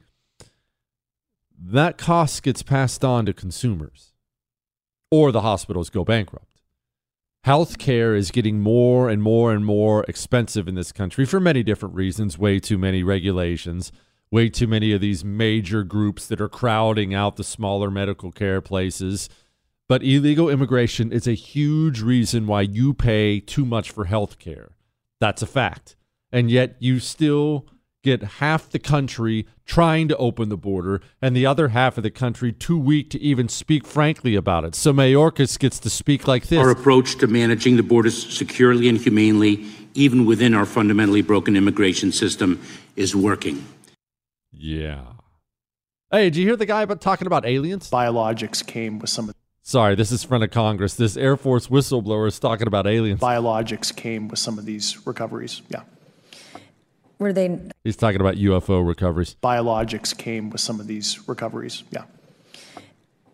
that 1.60 1.98
cost 1.98 2.44
gets 2.44 2.62
passed 2.62 3.04
on 3.04 3.26
to 3.26 3.34
consumers. 3.34 4.14
or 5.10 5.32
the 5.32 5.42
hospitals 5.42 5.90
go 5.90 6.04
bankrupt. 6.04 6.57
Healthcare 7.48 8.14
is 8.14 8.30
getting 8.30 8.60
more 8.60 9.08
and 9.08 9.24
more 9.24 9.54
and 9.54 9.66
more 9.66 10.04
expensive 10.10 10.68
in 10.68 10.76
this 10.76 10.92
country 10.92 11.24
for 11.24 11.40
many 11.40 11.64
different 11.64 11.96
reasons. 11.96 12.38
Way 12.38 12.60
too 12.60 12.78
many 12.78 13.04
regulations, 13.04 13.90
way 14.30 14.50
too 14.50 14.68
many 14.68 14.92
of 14.92 15.00
these 15.00 15.24
major 15.24 15.86
groups 15.86 16.28
that 16.28 16.42
are 16.42 16.50
crowding 16.50 17.14
out 17.14 17.38
the 17.38 17.46
smaller 17.46 17.90
medical 17.90 18.34
care 18.34 18.60
places. 18.60 19.30
But 19.88 20.04
illegal 20.04 20.50
immigration 20.50 21.14
is 21.14 21.26
a 21.26 21.36
huge 21.36 22.02
reason 22.02 22.48
why 22.48 22.64
you 22.64 22.94
pay 22.94 23.40
too 23.40 23.64
much 23.64 23.92
for 23.92 24.08
healthcare. 24.08 24.72
That's 25.22 25.42
a 25.42 25.48
fact. 25.48 25.96
And 26.34 26.52
yet 26.52 26.76
you 26.80 27.00
still 27.00 27.66
get 28.08 28.24
half 28.40 28.70
the 28.70 28.80
country 28.80 29.46
trying 29.66 30.08
to 30.08 30.16
open 30.16 30.48
the 30.48 30.58
border 30.58 31.02
and 31.22 31.36
the 31.36 31.46
other 31.46 31.68
half 31.70 31.98
of 31.98 32.04
the 32.04 32.10
country 32.10 32.54
too 32.54 32.80
weak 32.80 33.10
to 33.10 33.20
even 33.20 33.50
speak 33.50 33.86
frankly 33.86 34.36
about 34.36 34.64
it. 34.64 34.74
So 34.76 34.94
Mayorkas 34.94 35.60
gets 35.60 35.78
to 35.80 35.90
speak 35.90 36.26
like 36.26 36.48
this. 36.48 36.60
Our 36.60 36.72
approach 36.72 37.18
to 37.18 37.28
managing 37.28 37.76
the 37.76 37.84
borders 37.84 38.34
securely 38.34 38.88
and 38.88 38.98
humanely, 38.98 39.66
even 39.94 40.26
within 40.26 40.54
our 40.54 40.66
fundamentally 40.66 41.22
broken 41.22 41.58
immigration 41.58 42.14
system, 42.14 42.62
is 42.96 43.14
working. 43.14 43.66
Yeah. 44.54 45.04
Hey, 46.10 46.30
did 46.30 46.38
you 46.38 46.46
hear 46.46 46.56
the 46.56 46.66
guy 46.66 46.84
about 46.84 47.02
talking 47.02 47.28
about 47.28 47.46
aliens? 47.46 47.92
Biologics 47.92 48.66
came 48.66 49.00
with 49.00 49.10
some 49.10 49.28
of 49.28 49.36
Sorry, 49.62 49.96
this 49.96 50.14
is 50.14 50.24
front 50.24 50.46
of 50.46 50.52
Congress. 50.52 50.94
This 50.94 51.18
Air 51.18 51.36
Force 51.36 51.68
whistleblower 51.68 52.26
is 52.30 52.40
talking 52.40 52.68
about 52.68 52.88
aliens. 52.88 53.20
biologics 53.20 53.94
came 53.94 54.30
with 54.30 54.40
some 54.40 54.58
of 54.58 54.64
these 54.64 55.06
recoveries. 55.06 55.62
Yeah. 55.68 55.82
Were 57.20 57.34
they 57.34 57.60
He's 57.84 57.96
talking 57.96 58.22
about 58.22 58.36
UFO 58.36 58.86
recoveries. 58.88 59.36
Biologics 59.42 60.16
came 60.18 60.50
with 60.50 60.62
some 60.62 60.80
of 60.80 60.88
these 60.88 61.28
recoveries. 61.28 61.84
Yeah. 61.92 62.04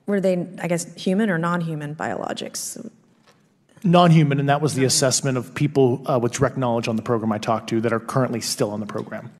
were 0.05 0.21
they 0.21 0.47
I 0.61 0.67
guess 0.67 0.93
human 0.95 1.29
or 1.29 1.37
non-human 1.37 1.95
biologics? 1.95 2.89
Non-human, 3.85 4.39
and 4.39 4.47
that 4.47 4.61
was 4.61 4.75
the 4.75 4.85
assessment 4.85 5.37
of 5.37 5.53
people 5.53 6.01
uh, 6.09 6.17
with 6.17 6.31
direct 6.31 6.55
knowledge 6.57 6.87
on 6.87 6.95
the 6.95 7.01
program 7.01 7.33
I 7.33 7.37
talked 7.37 7.67
to 7.69 7.81
that 7.81 7.91
are 7.91 7.99
currently 7.99 8.39
still 8.39 8.71
on 8.71 8.79
the 8.79 8.85
program. 8.85 9.31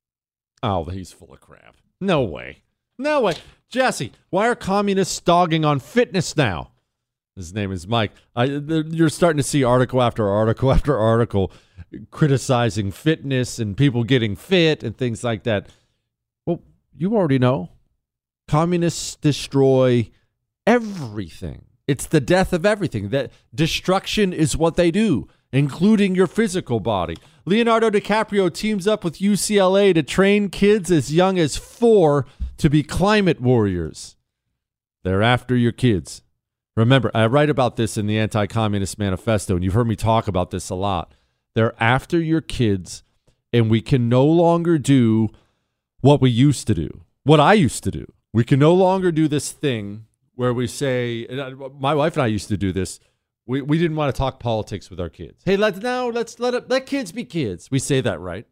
Oh, 0.61 0.83
he's 0.85 1.13
full 1.13 1.33
of 1.33 1.39
crap. 1.39 1.77
No 2.01 2.23
way. 2.23 2.57
No 2.99 3.21
way. 3.21 3.35
Jesse, 3.69 4.11
why 4.31 4.49
are 4.49 4.55
communists 4.55 5.19
dogging 5.21 5.63
on 5.63 5.79
fitness 5.79 6.35
now? 6.35 6.71
His 7.37 7.53
name 7.53 7.71
is 7.71 7.87
Mike. 7.87 8.11
I, 8.35 8.47
th- 8.47 8.87
you're 8.89 9.09
starting 9.09 9.37
to 9.37 9.43
see 9.43 9.63
article 9.63 10.01
after 10.01 10.27
article 10.27 10.71
after 10.73 10.97
article 10.97 11.49
criticizing 12.11 12.91
fitness 12.91 13.59
and 13.59 13.77
people 13.77 14.03
getting 14.03 14.35
fit 14.35 14.83
and 14.83 14.97
things 14.97 15.23
like 15.23 15.43
that. 15.43 15.67
Well, 16.45 16.61
you 16.95 17.15
already 17.15 17.39
know. 17.39 17.69
Communists 18.47 19.15
destroy 19.15 20.09
everything. 20.67 21.65
It's 21.87 22.05
the 22.05 22.21
death 22.21 22.53
of 22.53 22.65
everything. 22.65 23.09
That 23.09 23.31
destruction 23.53 24.33
is 24.33 24.55
what 24.55 24.75
they 24.75 24.91
do, 24.91 25.27
including 25.51 26.15
your 26.15 26.27
physical 26.27 26.79
body. 26.79 27.15
Leonardo 27.45 27.89
DiCaprio 27.89 28.53
teams 28.53 28.87
up 28.87 29.03
with 29.03 29.19
UCLA 29.19 29.93
to 29.93 30.03
train 30.03 30.49
kids 30.49 30.91
as 30.91 31.13
young 31.13 31.37
as 31.37 31.57
4 31.57 32.25
to 32.57 32.69
be 32.69 32.83
climate 32.83 33.41
warriors. 33.41 34.15
They're 35.03 35.21
after 35.23 35.55
your 35.55 35.73
kids. 35.73 36.21
Remember, 36.75 37.11
I 37.13 37.25
write 37.25 37.49
about 37.49 37.75
this 37.75 37.97
in 37.97 38.07
the 38.07 38.17
Anti 38.17 38.47
Communist 38.47 38.97
Manifesto, 38.97 39.55
and 39.55 39.63
you've 39.63 39.73
heard 39.73 39.87
me 39.87 39.95
talk 39.95 40.27
about 40.27 40.51
this 40.51 40.69
a 40.69 40.75
lot. 40.75 41.13
They're 41.55 41.75
after 41.81 42.19
your 42.19 42.41
kids, 42.41 43.03
and 43.51 43.69
we 43.69 43.81
can 43.81 44.09
no 44.09 44.25
longer 44.25 44.77
do 44.77 45.29
what 46.01 46.21
we 46.21 46.29
used 46.29 46.67
to 46.67 46.73
do, 46.73 47.05
what 47.23 47.39
I 47.39 47.53
used 47.53 47.83
to 47.83 47.91
do. 47.91 48.11
We 48.33 48.43
can 48.43 48.59
no 48.59 48.73
longer 48.73 49.11
do 49.11 49.27
this 49.27 49.51
thing 49.51 50.05
where 50.35 50.53
we 50.53 50.67
say, 50.67 51.27
my 51.79 51.93
wife 51.93 52.13
and 52.13 52.23
I 52.23 52.27
used 52.27 52.49
to 52.49 52.57
do 52.57 52.71
this. 52.71 52.99
We, 53.45 53.61
we 53.61 53.77
didn't 53.77 53.97
want 53.97 54.13
to 54.13 54.17
talk 54.17 54.39
politics 54.39 54.89
with 54.89 54.99
our 54.99 55.09
kids. 55.09 55.43
Hey, 55.45 55.57
let's 55.57 55.79
now 55.79 56.07
let's 56.07 56.39
let 56.39 56.53
it, 56.53 56.69
let 56.69 56.85
kids 56.85 57.11
be 57.11 57.25
kids. 57.25 57.69
We 57.69 57.77
say 57.77 58.01
that 58.01 58.19
right. 58.19 58.47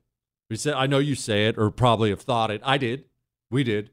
We 0.49 0.57
say 0.57 0.73
I 0.73 0.85
know 0.85 0.99
you 0.99 1.15
say 1.15 1.47
it 1.47 1.57
or 1.57 1.71
probably 1.71 2.09
have 2.09 2.21
thought 2.21 2.51
it. 2.51 2.61
I 2.63 2.77
did. 2.77 3.05
We 3.49 3.63
did. 3.63 3.89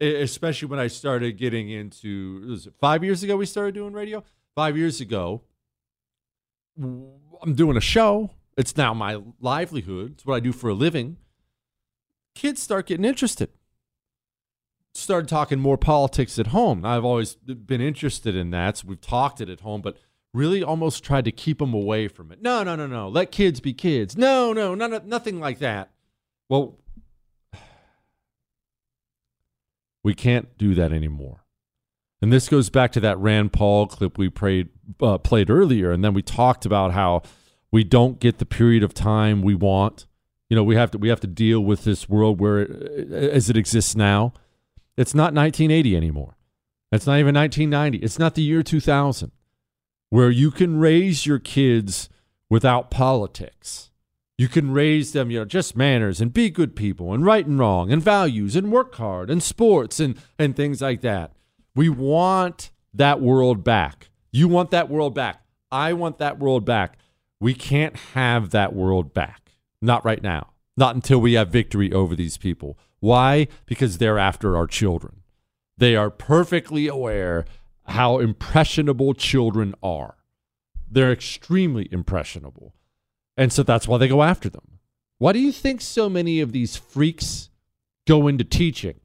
Especially 0.00 0.68
when 0.68 0.78
I 0.78 0.86
started 0.86 1.38
getting 1.38 1.68
into 1.68 2.46
was 2.48 2.68
it 2.68 2.74
five 2.80 3.02
years 3.02 3.24
ago 3.24 3.36
we 3.36 3.46
started 3.46 3.74
doing 3.74 3.92
radio. 3.92 4.22
Five 4.54 4.76
years 4.76 5.00
ago, 5.00 5.42
I'm 6.80 7.54
doing 7.54 7.76
a 7.76 7.80
show. 7.80 8.30
It's 8.58 8.76
now 8.76 8.92
my 8.92 9.20
livelihood. 9.40 10.14
It's 10.14 10.26
what 10.26 10.34
I 10.34 10.40
do 10.40 10.52
for 10.52 10.68
a 10.68 10.74
living. 10.74 11.16
Kids 12.34 12.60
start 12.60 12.88
getting 12.88 13.04
interested. 13.04 13.50
Started 14.94 15.28
talking 15.28 15.60
more 15.60 15.78
politics 15.78 16.40
at 16.40 16.48
home. 16.48 16.84
I've 16.84 17.04
always 17.04 17.36
been 17.36 17.80
interested 17.80 18.34
in 18.34 18.50
that. 18.50 18.78
So 18.78 18.88
we've 18.88 19.00
talked 19.00 19.40
it 19.40 19.48
at 19.48 19.60
home, 19.60 19.80
but 19.80 19.96
really 20.34 20.60
almost 20.60 21.04
tried 21.04 21.24
to 21.26 21.30
keep 21.30 21.60
them 21.60 21.72
away 21.72 22.08
from 22.08 22.32
it. 22.32 22.42
No, 22.42 22.64
no, 22.64 22.74
no, 22.74 22.88
no. 22.88 23.08
Let 23.08 23.30
kids 23.30 23.60
be 23.60 23.72
kids. 23.72 24.16
No, 24.16 24.52
no, 24.52 24.74
none, 24.74 25.02
nothing 25.08 25.38
like 25.38 25.60
that. 25.60 25.92
Well, 26.48 26.80
we 30.02 30.14
can't 30.14 30.58
do 30.58 30.74
that 30.74 30.92
anymore. 30.92 31.44
And 32.20 32.32
this 32.32 32.48
goes 32.48 32.70
back 32.70 32.90
to 32.92 33.00
that 33.00 33.18
Rand 33.18 33.52
Paul 33.52 33.86
clip 33.86 34.18
we 34.18 34.28
played, 34.28 34.70
uh, 35.00 35.18
played 35.18 35.48
earlier. 35.48 35.92
And 35.92 36.04
then 36.04 36.12
we 36.12 36.22
talked 36.22 36.66
about 36.66 36.90
how 36.90 37.22
we 37.70 37.84
don't 37.84 38.20
get 38.20 38.38
the 38.38 38.46
period 38.46 38.82
of 38.82 38.94
time 38.94 39.42
we 39.42 39.54
want. 39.54 40.06
You 40.48 40.56
know, 40.56 40.64
we 40.64 40.76
have 40.76 40.90
to 40.92 40.98
we 40.98 41.08
have 41.08 41.20
to 41.20 41.26
deal 41.26 41.60
with 41.60 41.84
this 41.84 42.08
world 42.08 42.40
where 42.40 42.60
it, 42.60 43.12
as 43.12 43.50
it 43.50 43.56
exists 43.56 43.94
now. 43.94 44.32
It's 44.96 45.14
not 45.14 45.34
1980 45.34 45.96
anymore. 45.96 46.36
It's 46.90 47.06
not 47.06 47.18
even 47.18 47.34
1990. 47.34 47.98
It's 47.98 48.18
not 48.18 48.34
the 48.34 48.42
year 48.42 48.62
2000 48.62 49.30
where 50.10 50.30
you 50.30 50.50
can 50.50 50.78
raise 50.78 51.26
your 51.26 51.38
kids 51.38 52.08
without 52.48 52.90
politics. 52.90 53.90
You 54.36 54.48
can 54.48 54.70
raise 54.70 55.12
them, 55.12 55.30
you 55.30 55.40
know, 55.40 55.44
just 55.44 55.76
manners 55.76 56.20
and 56.20 56.32
be 56.32 56.48
good 56.48 56.76
people 56.76 57.12
and 57.12 57.24
right 57.24 57.44
and 57.44 57.58
wrong 57.58 57.92
and 57.92 58.02
values 58.02 58.54
and 58.54 58.70
work 58.70 58.94
hard 58.94 59.30
and 59.30 59.42
sports 59.42 59.98
and, 59.98 60.16
and 60.38 60.54
things 60.54 60.80
like 60.80 61.00
that. 61.00 61.32
We 61.74 61.88
want 61.88 62.70
that 62.94 63.20
world 63.20 63.64
back. 63.64 64.10
You 64.30 64.48
want 64.48 64.70
that 64.70 64.88
world 64.88 65.14
back. 65.14 65.42
I 65.70 65.92
want 65.92 66.18
that 66.18 66.38
world 66.38 66.64
back. 66.64 66.98
We 67.40 67.54
can't 67.54 67.96
have 68.14 68.50
that 68.50 68.74
world 68.74 69.14
back. 69.14 69.52
Not 69.80 70.04
right 70.04 70.22
now. 70.22 70.52
Not 70.76 70.94
until 70.94 71.20
we 71.20 71.34
have 71.34 71.48
victory 71.50 71.92
over 71.92 72.14
these 72.16 72.36
people. 72.36 72.78
Why? 73.00 73.48
Because 73.66 73.98
they're 73.98 74.18
after 74.18 74.56
our 74.56 74.66
children. 74.66 75.22
They 75.76 75.94
are 75.94 76.10
perfectly 76.10 76.88
aware 76.88 77.44
how 77.84 78.18
impressionable 78.18 79.14
children 79.14 79.74
are. 79.82 80.16
They're 80.90 81.12
extremely 81.12 81.88
impressionable. 81.92 82.74
And 83.36 83.52
so 83.52 83.62
that's 83.62 83.86
why 83.86 83.98
they 83.98 84.08
go 84.08 84.22
after 84.22 84.48
them. 84.48 84.78
Why 85.18 85.32
do 85.32 85.38
you 85.38 85.52
think 85.52 85.80
so 85.80 86.08
many 86.08 86.40
of 86.40 86.52
these 86.52 86.76
freaks 86.76 87.50
go 88.06 88.26
into 88.26 88.44
teaching? 88.44 89.00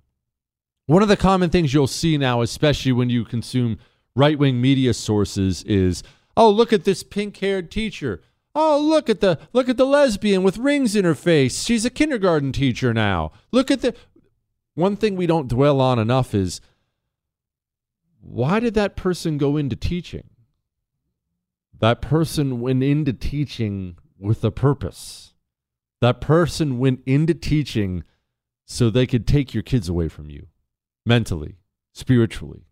One 0.85 1.01
of 1.01 1.07
the 1.07 1.17
common 1.17 1.49
things 1.49 1.73
you'll 1.73 1.87
see 1.87 2.17
now, 2.17 2.41
especially 2.41 2.91
when 2.91 3.09
you 3.09 3.25
consume 3.25 3.77
right 4.15 4.37
wing 4.37 4.59
media 4.59 4.93
sources, 4.93 5.63
is 5.63 6.03
oh, 6.35 6.49
look 6.49 6.73
at 6.73 6.83
this 6.83 7.03
pink 7.03 7.37
haired 7.37 7.71
teacher. 7.71 8.21
Oh, 8.55 8.79
look 8.79 9.09
at 9.09 9.19
the 9.19 9.39
look 9.51 9.67
at 9.67 9.77
the 9.77 9.85
lesbian 9.85 10.43
with 10.43 10.57
rings 10.57 10.95
in 10.95 11.05
her 11.05 11.15
face. 11.15 11.63
She's 11.63 11.85
a 11.85 11.89
kindergarten 11.89 12.51
teacher 12.51 12.93
now. 12.93 13.31
Look 13.51 13.71
at 13.71 13.81
the 13.81 13.95
one 14.75 14.95
thing 14.95 15.15
we 15.15 15.27
don't 15.27 15.47
dwell 15.47 15.81
on 15.81 15.99
enough 15.99 16.33
is 16.33 16.61
why 18.21 18.59
did 18.59 18.73
that 18.75 18.95
person 18.95 19.37
go 19.37 19.57
into 19.57 19.75
teaching? 19.75 20.29
That 21.79 22.01
person 22.01 22.61
went 22.61 22.83
into 22.83 23.11
teaching 23.11 23.97
with 24.17 24.43
a 24.43 24.51
purpose. 24.51 25.33
That 25.99 26.21
person 26.21 26.79
went 26.79 27.01
into 27.05 27.33
teaching 27.33 28.03
so 28.65 28.89
they 28.89 29.05
could 29.07 29.27
take 29.27 29.53
your 29.53 29.63
kids 29.63 29.89
away 29.89 30.07
from 30.07 30.29
you 30.29 30.47
mentally, 31.05 31.57
spiritually. 31.91 32.65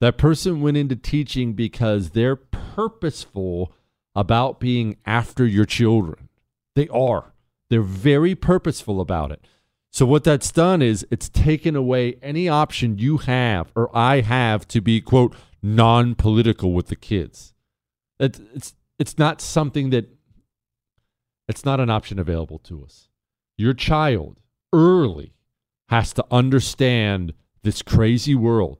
That 0.00 0.16
person 0.16 0.60
went 0.60 0.76
into 0.76 0.96
teaching 0.96 1.52
because 1.52 2.10
they're 2.10 2.36
purposeful 2.36 3.72
about 4.14 4.58
being 4.58 4.96
after 5.04 5.46
your 5.46 5.66
children. 5.66 6.28
They 6.74 6.88
are. 6.88 7.32
They're 7.68 7.82
very 7.82 8.34
purposeful 8.34 9.00
about 9.00 9.30
it. 9.30 9.46
So, 9.92 10.06
what 10.06 10.24
that's 10.24 10.52
done 10.52 10.82
is 10.82 11.06
it's 11.10 11.28
taken 11.28 11.74
away 11.74 12.16
any 12.22 12.48
option 12.48 12.98
you 12.98 13.18
have 13.18 13.72
or 13.74 13.94
I 13.96 14.20
have 14.20 14.66
to 14.68 14.80
be, 14.80 15.00
quote, 15.00 15.34
non 15.62 16.14
political 16.14 16.72
with 16.72 16.86
the 16.86 16.96
kids. 16.96 17.54
It's, 18.18 18.40
it's, 18.54 18.74
it's 18.98 19.18
not 19.18 19.40
something 19.40 19.90
that, 19.90 20.08
it's 21.48 21.64
not 21.64 21.80
an 21.80 21.90
option 21.90 22.18
available 22.18 22.58
to 22.60 22.84
us. 22.84 23.08
Your 23.58 23.74
child 23.74 24.38
early 24.72 25.34
has 25.88 26.12
to 26.12 26.24
understand 26.30 27.34
this 27.62 27.82
crazy 27.82 28.34
world, 28.34 28.78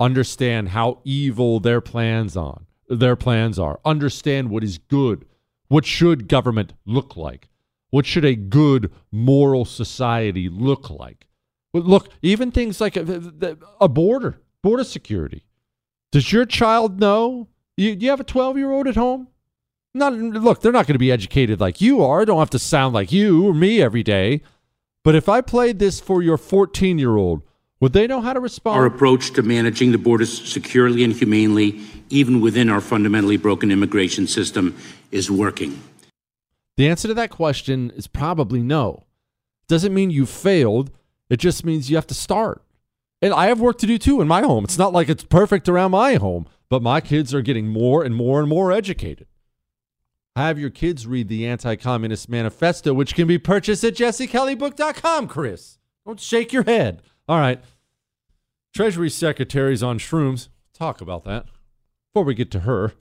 understand 0.00 0.70
how 0.70 1.00
evil 1.04 1.60
their 1.60 1.80
plans 1.80 2.36
on 2.36 2.66
their 2.88 3.16
plans 3.16 3.58
are, 3.58 3.80
understand 3.84 4.50
what 4.50 4.64
is 4.64 4.78
good, 4.78 5.26
what 5.68 5.84
should 5.84 6.28
government 6.28 6.72
look 6.86 7.16
like, 7.16 7.48
what 7.90 8.06
should 8.06 8.24
a 8.24 8.34
good 8.34 8.90
moral 9.12 9.64
society 9.64 10.48
look 10.48 10.90
like. 10.90 11.26
Look, 11.74 12.08
even 12.22 12.50
things 12.50 12.80
like 12.80 12.96
a, 12.96 13.56
a 13.80 13.88
border, 13.88 14.40
border 14.62 14.84
security. 14.84 15.44
Does 16.10 16.32
your 16.32 16.46
child 16.46 16.98
know? 16.98 17.48
You, 17.76 17.90
you 17.90 18.08
have 18.10 18.20
a 18.20 18.24
12 18.24 18.56
year 18.56 18.72
old 18.72 18.88
at 18.88 18.96
home? 18.96 19.28
Not 19.94 20.14
look, 20.14 20.60
they're 20.60 20.72
not 20.72 20.86
going 20.86 20.94
to 20.94 20.98
be 20.98 21.12
educated 21.12 21.60
like 21.60 21.80
you 21.80 22.02
are. 22.02 22.24
Don't 22.24 22.38
have 22.38 22.50
to 22.50 22.58
sound 22.58 22.94
like 22.94 23.12
you 23.12 23.46
or 23.46 23.54
me 23.54 23.82
every 23.82 24.02
day. 24.02 24.42
But 25.04 25.14
if 25.14 25.28
I 25.28 25.40
played 25.40 25.78
this 25.78 26.00
for 26.00 26.22
your 26.22 26.36
14 26.36 26.98
year 26.98 27.16
old, 27.16 27.42
would 27.80 27.92
they 27.92 28.06
know 28.06 28.20
how 28.20 28.32
to 28.32 28.40
respond? 28.40 28.76
Our 28.76 28.86
approach 28.86 29.32
to 29.32 29.42
managing 29.42 29.92
the 29.92 29.98
borders 29.98 30.50
securely 30.50 31.04
and 31.04 31.12
humanely, 31.12 31.80
even 32.10 32.40
within 32.40 32.68
our 32.68 32.80
fundamentally 32.80 33.36
broken 33.36 33.70
immigration 33.70 34.26
system, 34.26 34.76
is 35.12 35.30
working. 35.30 35.80
The 36.76 36.88
answer 36.88 37.08
to 37.08 37.14
that 37.14 37.30
question 37.30 37.90
is 37.96 38.06
probably 38.06 38.62
no. 38.62 39.04
Doesn't 39.68 39.94
mean 39.94 40.10
you 40.10 40.26
failed. 40.26 40.90
It 41.28 41.38
just 41.38 41.64
means 41.64 41.90
you 41.90 41.96
have 41.96 42.06
to 42.08 42.14
start. 42.14 42.62
And 43.20 43.34
I 43.34 43.46
have 43.46 43.60
work 43.60 43.78
to 43.78 43.86
do 43.86 43.98
too 43.98 44.20
in 44.20 44.28
my 44.28 44.42
home. 44.42 44.64
It's 44.64 44.78
not 44.78 44.92
like 44.92 45.08
it's 45.08 45.24
perfect 45.24 45.68
around 45.68 45.90
my 45.90 46.14
home, 46.14 46.46
but 46.68 46.82
my 46.82 47.00
kids 47.00 47.34
are 47.34 47.42
getting 47.42 47.68
more 47.68 48.04
and 48.04 48.14
more 48.14 48.40
and 48.40 48.48
more 48.48 48.72
educated. 48.72 49.26
Have 50.36 50.58
your 50.58 50.70
kids 50.70 51.06
read 51.06 51.26
the 51.26 51.46
Anti 51.46 51.74
Communist 51.76 52.28
Manifesto, 52.28 52.94
which 52.94 53.16
can 53.16 53.26
be 53.26 53.38
purchased 53.38 53.82
at 53.82 53.94
jessekellybook.com, 53.94 55.26
Chris. 55.26 55.78
Don't 56.06 56.20
shake 56.20 56.52
your 56.52 56.62
head. 56.62 57.02
All 57.28 57.38
right. 57.38 57.60
Treasury 58.74 59.10
Secretary's 59.10 59.82
on 59.82 59.98
shrooms. 59.98 60.48
Talk 60.72 61.00
about 61.00 61.24
that. 61.24 61.46
Before 62.12 62.24
we 62.24 62.34
get 62.34 62.50
to 62.52 62.60
her, 62.60 62.92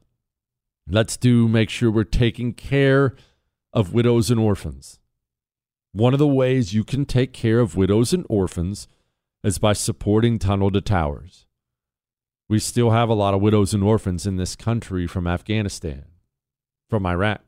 let's 0.89 1.15
do 1.15 1.47
make 1.47 1.69
sure 1.69 1.89
we're 1.89 2.03
taking 2.03 2.53
care 2.53 3.15
of 3.71 3.93
widows 3.93 4.29
and 4.29 4.39
orphans. 4.39 4.99
One 5.93 6.13
of 6.13 6.19
the 6.19 6.27
ways 6.27 6.73
you 6.73 6.83
can 6.83 7.05
take 7.05 7.31
care 7.31 7.59
of 7.59 7.77
widows 7.77 8.11
and 8.11 8.25
orphans 8.29 8.87
is 9.43 9.59
by 9.59 9.73
supporting 9.73 10.39
Tunnel 10.39 10.71
to 10.71 10.81
Towers. 10.81 11.45
We 12.49 12.59
still 12.59 12.91
have 12.91 13.09
a 13.09 13.13
lot 13.13 13.33
of 13.33 13.41
widows 13.41 13.73
and 13.73 13.83
orphans 13.83 14.27
in 14.27 14.35
this 14.35 14.55
country 14.55 15.07
from 15.07 15.25
Afghanistan, 15.25 16.05
from 16.89 17.05
Iraq. 17.05 17.41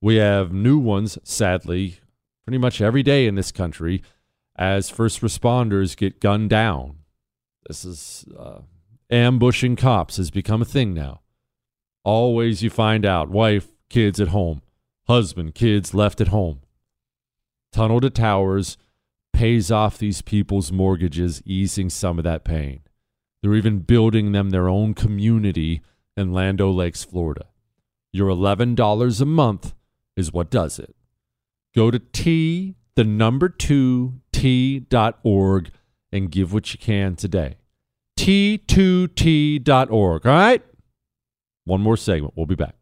We 0.00 0.16
have 0.16 0.52
new 0.52 0.78
ones, 0.78 1.18
sadly, 1.24 2.00
pretty 2.44 2.58
much 2.58 2.80
every 2.80 3.02
day 3.02 3.26
in 3.26 3.34
this 3.34 3.52
country 3.52 4.02
as 4.62 4.88
first 4.88 5.22
responders 5.22 5.96
get 5.96 6.20
gunned 6.20 6.48
down. 6.48 6.98
This 7.66 7.84
is 7.84 8.24
uh, 8.38 8.60
ambushing 9.10 9.74
cops 9.74 10.18
has 10.18 10.30
become 10.30 10.62
a 10.62 10.64
thing 10.64 10.94
now. 10.94 11.22
Always 12.04 12.62
you 12.62 12.70
find 12.70 13.04
out 13.04 13.28
wife, 13.28 13.72
kids 13.88 14.20
at 14.20 14.28
home, 14.28 14.62
husband, 15.08 15.56
kids 15.56 15.94
left 15.94 16.20
at 16.20 16.28
home. 16.28 16.60
Tunnel 17.72 18.00
to 18.02 18.10
Towers 18.10 18.78
pays 19.32 19.72
off 19.72 19.98
these 19.98 20.22
people's 20.22 20.70
mortgages, 20.70 21.42
easing 21.44 21.90
some 21.90 22.18
of 22.18 22.24
that 22.24 22.44
pain. 22.44 22.82
They're 23.42 23.54
even 23.54 23.80
building 23.80 24.30
them 24.30 24.50
their 24.50 24.68
own 24.68 24.94
community 24.94 25.82
in 26.16 26.32
Land 26.32 26.60
O' 26.60 26.70
Lakes, 26.70 27.02
Florida. 27.02 27.46
Your 28.12 28.28
$11 28.28 29.20
a 29.20 29.24
month 29.24 29.74
is 30.16 30.32
what 30.32 30.50
does 30.50 30.78
it. 30.78 30.94
Go 31.74 31.90
to 31.90 31.98
T, 31.98 32.76
the 32.96 33.04
number 33.04 33.48
two, 33.48 34.20
T.org 34.32 35.70
and 36.12 36.30
give 36.30 36.52
what 36.52 36.72
you 36.72 36.78
can 36.78 37.16
today. 37.16 37.56
T2T.org. 38.18 40.26
All 40.26 40.32
right? 40.32 40.62
One 41.64 41.80
more 41.80 41.96
segment. 41.96 42.34
We'll 42.36 42.46
be 42.46 42.54
back. 42.54 42.74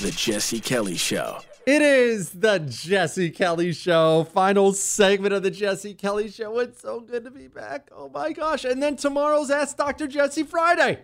The 0.00 0.12
Jesse 0.16 0.60
Kelly 0.60 0.96
Show. 0.96 1.40
It 1.66 1.82
is 1.82 2.30
the 2.30 2.58
Jesse 2.58 3.30
Kelly 3.30 3.72
Show, 3.72 4.26
final 4.32 4.72
segment 4.72 5.34
of 5.34 5.42
the 5.42 5.50
Jesse 5.50 5.92
Kelly 5.92 6.30
Show. 6.30 6.58
It's 6.58 6.80
so 6.80 7.00
good 7.00 7.24
to 7.24 7.30
be 7.30 7.48
back. 7.48 7.90
Oh 7.94 8.08
my 8.08 8.32
gosh. 8.32 8.64
And 8.64 8.82
then 8.82 8.96
tomorrow's 8.96 9.50
Ask 9.50 9.76
Dr. 9.76 10.06
Jesse 10.06 10.42
Friday. 10.42 11.00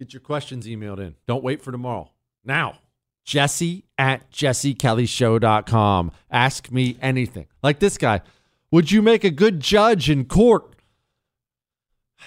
Get 0.00 0.12
your 0.12 0.20
questions 0.20 0.66
emailed 0.66 0.98
in. 0.98 1.14
Don't 1.28 1.44
wait 1.44 1.62
for 1.62 1.70
tomorrow. 1.70 2.10
Now, 2.44 2.78
Jesse 3.24 3.84
at 3.98 4.30
jessekellyshow.com. 4.30 6.12
Ask 6.30 6.70
me 6.70 6.96
anything. 7.00 7.46
Like 7.62 7.78
this 7.78 7.98
guy. 7.98 8.20
Would 8.70 8.90
you 8.90 9.02
make 9.02 9.22
a 9.22 9.30
good 9.30 9.60
judge 9.60 10.08
in 10.10 10.24
court? 10.24 10.74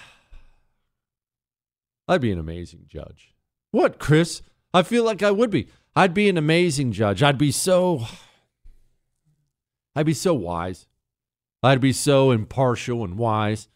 I'd 2.08 2.20
be 2.20 2.32
an 2.32 2.38
amazing 2.38 2.84
judge. 2.86 3.34
What, 3.72 3.98
Chris? 3.98 4.42
I 4.72 4.82
feel 4.82 5.04
like 5.04 5.22
I 5.22 5.30
would 5.30 5.50
be. 5.50 5.68
I'd 5.94 6.14
be 6.14 6.28
an 6.28 6.36
amazing 6.36 6.92
judge. 6.92 7.22
I'd 7.22 7.38
be 7.38 7.50
so 7.50 8.06
I'd 9.96 10.06
be 10.06 10.14
so 10.14 10.34
wise. 10.34 10.86
I'd 11.62 11.80
be 11.80 11.92
so 11.92 12.30
impartial 12.30 13.02
and 13.02 13.18
wise, 13.18 13.68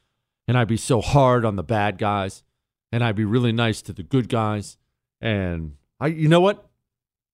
and 0.46 0.56
I'd 0.56 0.68
be 0.68 0.76
so 0.76 1.00
hard 1.00 1.44
on 1.44 1.56
the 1.56 1.62
bad 1.62 1.98
guys, 1.98 2.44
and 2.92 3.02
I'd 3.02 3.16
be 3.16 3.24
really 3.24 3.52
nice 3.52 3.82
to 3.82 3.92
the 3.92 4.02
good 4.02 4.28
guys. 4.28 4.76
And 5.20 5.76
I 5.98 6.08
you 6.08 6.28
know 6.28 6.40
what? 6.40 6.69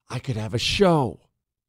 I 0.09 0.19
could 0.19 0.37
have 0.37 0.55
a 0.55 0.59
show. 0.59 1.21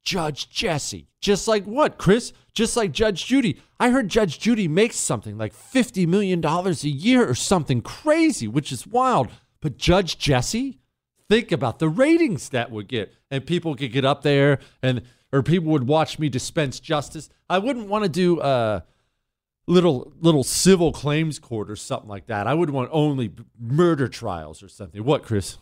Judge 0.04 0.48
Jesse. 0.48 1.08
Just 1.20 1.48
like 1.48 1.64
what, 1.64 1.98
Chris? 1.98 2.32
Just 2.54 2.76
like 2.76 2.92
Judge 2.92 3.26
Judy. 3.26 3.60
I 3.78 3.90
heard 3.90 4.08
Judge 4.08 4.38
Judy 4.38 4.68
makes 4.68 4.96
something 4.96 5.36
like 5.36 5.54
$50 5.54 6.06
million 6.06 6.44
a 6.44 6.70
year 6.88 7.28
or 7.28 7.34
something 7.34 7.82
crazy, 7.82 8.48
which 8.48 8.72
is 8.72 8.86
wild. 8.86 9.28
But 9.60 9.76
Judge 9.76 10.18
Jesse? 10.18 10.80
think 11.28 11.52
about 11.52 11.78
the 11.78 11.88
ratings 11.88 12.48
that 12.50 12.70
would 12.70 12.88
get 12.88 13.12
and 13.30 13.46
people 13.46 13.74
could 13.74 13.92
get 13.92 14.04
up 14.04 14.22
there 14.22 14.58
and 14.82 15.02
or 15.32 15.42
people 15.42 15.70
would 15.70 15.86
watch 15.86 16.18
me 16.18 16.28
dispense 16.28 16.80
justice 16.80 17.28
i 17.50 17.58
wouldn't 17.58 17.86
want 17.88 18.02
to 18.02 18.08
do 18.08 18.40
a 18.40 18.84
little 19.66 20.12
little 20.20 20.42
civil 20.42 20.92
claims 20.92 21.38
court 21.38 21.70
or 21.70 21.76
something 21.76 22.08
like 22.08 22.26
that 22.26 22.46
i 22.46 22.54
would 22.54 22.70
want 22.70 22.88
only 22.92 23.30
murder 23.60 24.08
trials 24.08 24.62
or 24.62 24.68
something 24.68 25.04
what 25.04 25.22
chris 25.22 25.58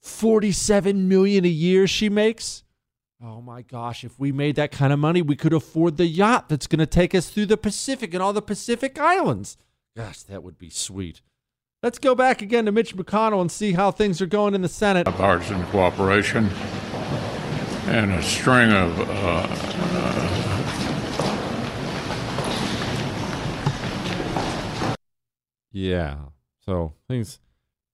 47 0.00 1.08
million 1.08 1.44
a 1.44 1.48
year 1.48 1.86
she 1.86 2.08
makes 2.08 2.64
oh 3.22 3.40
my 3.40 3.62
gosh 3.62 4.04
if 4.04 4.18
we 4.18 4.30
made 4.32 4.56
that 4.56 4.70
kind 4.70 4.92
of 4.92 4.98
money 4.98 5.22
we 5.22 5.36
could 5.36 5.52
afford 5.52 5.96
the 5.96 6.06
yacht 6.06 6.48
that's 6.48 6.66
going 6.66 6.78
to 6.78 6.86
take 6.86 7.14
us 7.14 7.30
through 7.30 7.46
the 7.46 7.56
pacific 7.56 8.14
and 8.14 8.22
all 8.22 8.32
the 8.32 8.42
pacific 8.42 8.98
islands 8.98 9.56
gosh 9.96 10.22
that 10.22 10.42
would 10.42 10.58
be 10.58 10.70
sweet 10.70 11.20
Let's 11.80 12.00
go 12.00 12.16
back 12.16 12.42
again 12.42 12.64
to 12.64 12.72
Mitch 12.72 12.96
McConnell 12.96 13.40
and 13.40 13.52
see 13.52 13.70
how 13.72 13.92
things 13.92 14.20
are 14.20 14.26
going 14.26 14.56
in 14.56 14.62
the 14.62 14.68
Senate. 14.68 15.04
Bipartisan 15.04 15.64
cooperation 15.66 16.50
and 17.86 18.10
a 18.10 18.20
string 18.20 18.72
of 18.72 18.98
uh, 18.98 19.46
uh, 19.48 20.56
yeah. 25.70 26.16
So 26.66 26.94
things 27.06 27.38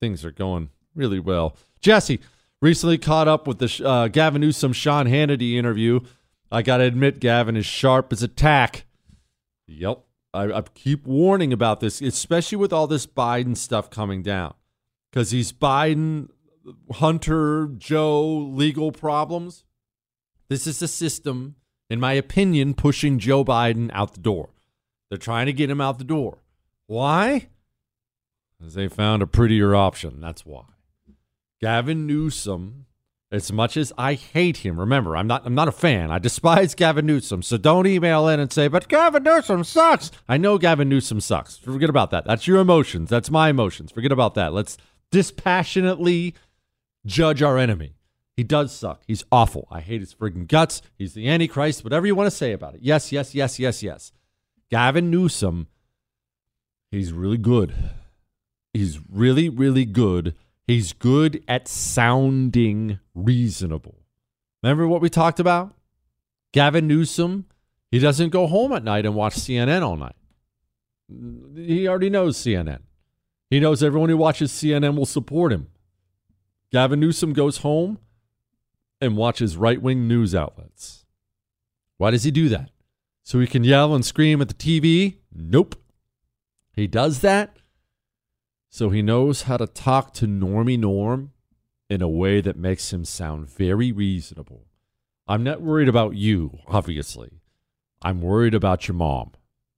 things 0.01 0.25
are 0.25 0.33
going 0.33 0.71
really 0.95 1.21
well. 1.21 1.59
Jesse 1.85 2.19
recently 2.63 2.97
caught 2.97 3.29
up 3.29 3.47
with 3.47 3.59
the 3.59 3.87
uh, 3.87 4.09
Gavin 4.09 4.41
Newsom 4.41 4.73
Sean 4.73 5.07
Hannity 5.07 5.57
interview. 5.57 6.01
I 6.51 6.63
got 6.63 6.79
to 6.79 6.85
admit, 6.85 7.21
Gavin 7.21 7.57
is 7.57 7.67
sharp 7.67 8.11
as 8.11 8.23
a 8.23 8.29
tack. 8.29 8.87
Yep. 9.67 10.01
I, 10.33 10.51
I 10.51 10.63
keep 10.75 11.07
warning 11.07 11.53
about 11.53 11.81
this, 11.81 12.01
especially 12.01 12.57
with 12.57 12.73
all 12.73 12.87
this 12.87 13.07
Biden 13.07 13.55
stuff 13.55 13.91
coming 13.91 14.23
down, 14.23 14.55
because 15.11 15.31
he's 15.31 15.53
Biden, 15.53 16.31
Hunter, 16.91 17.69
Joe 17.77 18.29
legal 18.29 18.91
problems. 18.91 19.65
This 20.49 20.67
is 20.67 20.81
a 20.81 20.89
system, 20.89 21.57
in 21.91 22.01
my 22.01 22.15
opinion, 22.15 22.73
pushing 22.73 23.19
Joe 23.19 23.45
Biden 23.45 23.91
out 23.93 24.15
the 24.15 24.21
door. 24.21 24.49
They're 25.11 25.19
trying 25.19 25.47
to 25.47 25.53
get 25.53 25.71
him 25.71 25.83
out 25.83 25.99
the 25.99 26.05
door. 26.05 26.39
Why? 26.87 27.49
Because 28.59 28.73
they 28.73 28.89
found 28.89 29.23
a 29.23 29.27
prettier 29.27 29.75
option. 29.75 30.21
That's 30.21 30.47
why. 30.47 30.65
Gavin 31.65 32.07
Newsom 32.07 32.85
as 33.35 33.51
much 33.51 33.77
as 33.77 33.93
I 33.99 34.15
hate 34.15 34.59
him, 34.59 34.79
remember, 34.79 35.17
I'm 35.17 35.27
not 35.27 35.45
I'm 35.45 35.57
not 35.57 35.67
a 35.67 35.73
fan. 35.73 36.11
I 36.11 36.19
despise 36.21 36.75
Gavin 36.75 37.05
Newsom. 37.07 37.43
So 37.43 37.57
don't 37.57 37.87
email 37.87 38.29
in 38.29 38.39
and 38.39 38.53
say, 38.53 38.69
"But 38.69 38.87
Gavin 38.87 39.25
Newsom 39.25 39.65
sucks." 39.65 40.13
I 40.29 40.37
know 40.37 40.57
Gavin 40.57 40.89
Newsom 40.89 41.21
sucks. 41.21 41.57
Forget 41.57 41.91
about 41.91 42.11
that. 42.13 42.25
That's 42.27 42.47
your 42.47 42.61
emotions. 42.61 43.11
That's 43.11 43.31
my 43.31 43.49
emotions. 43.49 43.91
Forget 43.91 44.13
about 44.13 44.35
that. 44.35 44.53
Let's 44.53 44.77
dispassionately 45.11 46.35
judge 47.07 47.43
our 47.43 47.59
enemy. 47.59 47.95
He 48.37 48.45
does 48.45 48.71
suck. 48.73 49.03
He's 49.07 49.25
awful. 49.33 49.67
I 49.71 49.81
hate 49.81 50.01
his 50.01 50.15
friggin' 50.15 50.47
guts. 50.47 50.83
He's 50.97 51.15
the 51.15 51.29
Antichrist. 51.29 51.83
Whatever 51.83 52.07
you 52.07 52.15
want 52.15 52.29
to 52.29 52.37
say 52.37 52.53
about 52.53 52.75
it. 52.75 52.83
Yes, 52.83 53.11
yes, 53.11 53.35
yes, 53.35 53.59
yes, 53.59 53.83
yes. 53.83 54.13
Gavin 54.71 55.11
Newsom, 55.11 55.67
he's 56.91 57.13
really 57.13 57.39
good. 57.39 57.75
He's 58.73 59.01
really, 59.09 59.49
really 59.49 59.85
good 59.85 60.35
He's 60.67 60.93
good 60.93 61.45
at 61.47 61.69
sounding 61.69 62.99
reasonable. 63.15 64.01
Remember 64.63 64.89
what 64.89 65.03
we 65.03 65.11
talked 65.11 65.41
about? 65.41 65.75
Gavin 66.53 66.87
Newsom, 66.87 67.47
he 67.91 67.99
doesn't 67.99 68.31
go 68.31 68.47
home 68.47 68.73
at 68.73 68.85
night 68.85 69.05
and 69.05 69.15
watch 69.15 69.35
CNN 69.35 69.83
all 69.83 69.97
night. 69.97 70.17
He 71.55 71.87
already 71.87 72.11
knows 72.11 72.39
CNN. 72.39 72.81
He 73.51 73.61
knows 73.61 73.83
everyone 73.83 74.09
who 74.09 74.17
watches 74.17 74.53
CNN 74.53 74.97
will 74.97 75.07
support 75.07 75.53
him. 75.53 75.69
Gavin 76.73 77.01
Newsom 77.01 77.35
goes 77.35 77.59
home 77.59 77.99
and 79.01 79.17
watches 79.17 79.57
right 79.57 79.81
wing 79.81 80.09
news 80.09 80.35
outlets. 80.35 81.05
Why 81.99 82.11
does 82.11 82.25
he 82.25 82.31
do 82.31 82.49
that? 82.49 82.71
so 83.25 83.41
he 83.41 83.47
can 83.47 83.65
yell 83.65 83.95
and 83.95 84.05
scream 84.05 84.41
at 84.41 84.49
the 84.49 84.55
TV? 84.55 85.17
Nope. 85.35 85.75
He 86.75 86.87
does 86.87 87.21
that 87.21 87.57
so 88.75 88.91
he 88.91 89.03
knows 89.03 89.43
how 89.43 89.57
to 89.57 89.69
talk 89.69 90.13
to 90.13 90.27
Normie 90.27 90.77
Norm 90.77 91.31
in 91.89 92.03
a 92.03 92.09
way 92.09 92.41
that 92.41 92.57
makes 92.57 92.93
him 92.93 93.05
sound 93.05 93.49
very 93.49 93.93
reasonable. 93.93 94.67
I'm 95.29 95.45
not 95.45 95.63
worried 95.63 95.89
about 95.89 96.17
you, 96.17 96.59
obviously. 96.67 97.41
I'm 98.03 98.21
worried 98.21 98.53
about 98.53 98.89
your 98.89 98.97
mom, 98.97 99.31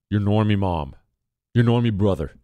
your 0.09 0.23
Normie 0.23 0.59
mom, 0.59 0.97
your 1.53 1.63
Normie 1.63 1.93
brother. 1.93 2.37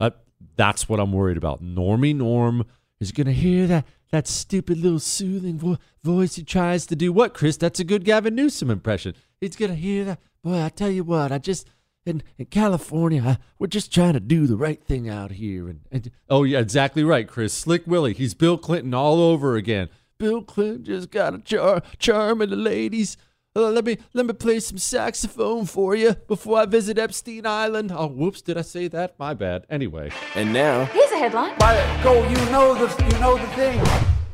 That, 0.00 0.20
that's 0.56 0.88
what 0.88 0.98
I'm 0.98 1.12
worried 1.12 1.36
about. 1.36 1.62
Normie 1.62 2.16
Norm 2.16 2.64
is 2.98 3.12
going 3.12 3.26
to 3.26 3.34
hear 3.34 3.66
that, 3.66 3.86
that 4.12 4.26
stupid 4.26 4.78
little 4.78 4.98
soothing 4.98 5.58
vo- 5.58 5.76
voice 6.02 6.36
he 6.36 6.42
tries 6.42 6.86
to 6.86 6.96
do. 6.96 7.12
What, 7.12 7.34
Chris? 7.34 7.58
That's 7.58 7.80
a 7.80 7.84
good 7.84 8.06
Gavin 8.06 8.34
Newsom 8.34 8.70
impression. 8.70 9.14
He's 9.42 9.56
going 9.56 9.72
to 9.72 9.76
hear 9.76 10.06
that. 10.06 10.20
Boy, 10.42 10.62
I 10.62 10.70
tell 10.70 10.90
you 10.90 11.04
what, 11.04 11.32
I 11.32 11.36
just, 11.36 11.68
in, 12.04 12.22
in 12.38 12.46
California, 12.46 13.22
I, 13.24 13.38
we're 13.58 13.66
just 13.68 13.92
trying 13.92 14.14
to 14.14 14.20
do 14.20 14.46
the 14.46 14.56
right 14.56 14.82
thing 14.82 15.08
out 15.08 15.32
here. 15.32 15.68
And, 15.68 15.80
and 15.90 16.10
Oh, 16.28 16.42
yeah, 16.44 16.58
exactly 16.58 17.04
right, 17.04 17.26
Chris. 17.28 17.52
Slick 17.52 17.86
Willy. 17.86 18.12
He's 18.14 18.34
Bill 18.34 18.58
Clinton 18.58 18.94
all 18.94 19.20
over 19.20 19.56
again. 19.56 19.88
Bill 20.18 20.42
Clinton 20.42 20.84
just 20.84 21.10
got 21.10 21.34
a 21.34 21.38
char- 21.38 21.82
charm 21.98 22.40
of 22.42 22.50
the 22.50 22.56
ladies. 22.56 23.16
Uh, 23.54 23.68
let 23.68 23.84
me 23.84 23.98
let 24.14 24.24
me 24.24 24.32
play 24.32 24.58
some 24.60 24.78
saxophone 24.78 25.66
for 25.66 25.94
you 25.94 26.14
before 26.26 26.58
I 26.60 26.64
visit 26.64 26.96
Epstein 26.98 27.44
Island. 27.44 27.92
Oh, 27.94 28.06
whoops! 28.06 28.40
Did 28.40 28.56
I 28.56 28.62
say 28.62 28.88
that? 28.88 29.18
My 29.18 29.34
bad. 29.34 29.66
Anyway. 29.68 30.10
And 30.34 30.54
now, 30.54 30.86
Here's 30.86 31.10
a 31.10 31.18
headline. 31.18 31.58
go. 32.02 32.26
You 32.30 32.36
know 32.50 32.74
the 32.74 33.04
you 33.04 33.20
know 33.20 33.36
the 33.36 33.46
thing. 33.48 33.78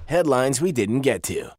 Headlines 0.06 0.60
we 0.60 0.70
didn't 0.70 1.00
get 1.00 1.24
to. 1.24 1.50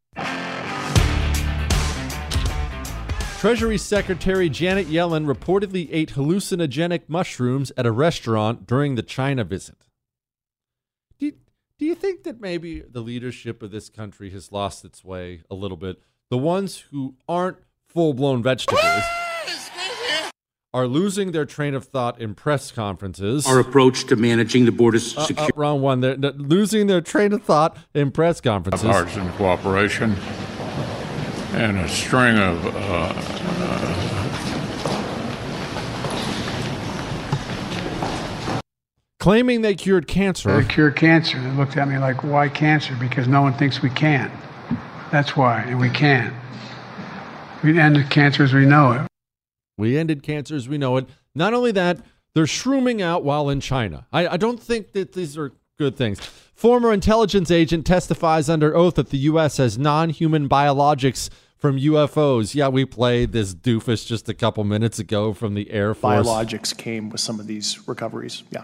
Treasury 3.40 3.78
Secretary 3.78 4.50
Janet 4.50 4.88
Yellen 4.88 5.26
reportedly 5.26 5.88
ate 5.94 6.12
hallucinogenic 6.12 7.04
mushrooms 7.08 7.72
at 7.78 7.86
a 7.86 7.92
restaurant 7.92 8.68
during 8.68 8.96
the 8.96 9.02
China 9.02 9.46
visit. 9.46 9.88
Do 11.18 11.28
you, 11.28 11.34
do 11.78 11.86
you 11.86 11.96
think 11.96 12.24
that 12.24 12.42
maybe 12.42 12.82
the 12.82 13.00
leadership 13.00 13.64
of 13.64 13.72
this 13.72 13.88
country 13.88 14.30
has 14.32 14.52
lost 14.52 14.84
its 14.84 15.06
way 15.06 15.44
a 15.50 15.56
little 15.56 15.78
bit? 15.78 16.04
The 16.30 16.38
ones 16.38 16.84
who 16.92 17.16
aren't 17.30 17.56
full 17.88 18.14
blown 18.14 18.44
vegetables 18.44 18.82
are 20.74 20.86
losing 20.86 21.32
their 21.32 21.46
train 21.46 21.76
of 21.76 21.86
thought 21.86 22.20
in 22.20 22.36
press 22.36 22.72
conferences. 22.72 23.48
Our 23.48 23.60
approach 23.60 24.04
to 24.08 24.18
managing 24.18 24.66
the 24.66 24.74
border's 24.74 25.18
Uh, 25.18 25.22
uh, 25.22 25.26
security. 25.28 25.54
wrong 25.56 25.80
one. 25.82 26.02
They're, 26.02 26.18
they're 26.18 26.34
losing 26.34 26.88
their 26.88 27.00
train 27.00 27.32
of 27.32 27.42
thought 27.44 27.78
in 27.96 28.12
press 28.12 28.42
conferences. 28.42 28.84
Bipartisan 28.86 29.32
cooperation 29.38 30.18
and 31.60 31.78
a 31.78 31.89
string 31.89 32.38
of 32.38 32.66
uh, 32.74 33.14
Claiming 39.20 39.62
they 39.62 39.76
cured 39.76 40.07
cancer. 40.07 40.62
They 40.62 40.68
cure 40.68 40.91
cancer. 40.91 41.38
They 41.41 41.51
looked 41.51 41.76
at 41.76 41.89
me 41.89 41.97
like, 41.97 42.24
why 42.24 42.47
cancer? 42.47 42.95
Because 42.97 43.28
no 43.28 43.41
one 43.41 43.53
thinks 43.53 43.82
we 43.82 43.89
can. 43.89 44.32
That's 45.12 45.36
why, 45.36 45.64
and 45.64 45.78
we 45.78 45.89
can. 45.89 46.34
We 47.62 47.78
ended 47.78 48.10
cancer 48.10 48.43
as 48.43 48.53
we 48.53 48.66
know 48.66 48.93
it. 48.93 49.07
We 49.78 49.97
ended 49.97 50.24
cancer 50.24 50.55
as 50.55 50.70
we 50.70 50.78
know 50.78 50.95
it. 50.95 51.10
Not 51.36 51.53
only 51.53 51.74
that, 51.74 51.99
they're 52.34 52.45
shrooming 52.45 53.01
out 53.01 53.26
while 53.26 53.49
in 53.49 53.60
China. 53.60 54.07
I, 54.14 54.30
I 54.30 54.38
don't 54.38 54.62
think 54.62 54.93
that 54.93 55.12
these 55.12 55.38
are 55.38 55.51
good 55.78 55.97
things. 55.97 56.22
Former 56.53 56.93
intelligence 56.93 57.51
agent 57.51 57.86
testifies 57.86 58.49
under 58.49 58.74
oath 58.74 58.95
that 58.95 59.10
the 59.10 59.18
U.S. 59.18 59.57
has 59.57 59.78
non 59.78 60.12
human 60.12 60.47
biologics 60.47 61.30
from 61.60 61.78
UFOs. 61.78 62.55
Yeah, 62.55 62.70
we 62.70 62.86
played 62.86 63.32
this 63.32 63.53
doofus 63.53 64.07
just 64.07 64.28
a 64.28 64.34
couple 64.34 64.64
minutes 64.64 64.97
ago 64.97 65.34
from 65.34 65.53
the 65.53 65.70
Air 65.70 65.93
Force. 65.93 66.26
Biologics 66.26 66.76
came 66.76 67.10
with 67.10 67.22
some 67.22 67.39
of 67.39 67.45
these 67.45 67.88
recoveries. 67.88 68.43
Yeah. 68.49 68.64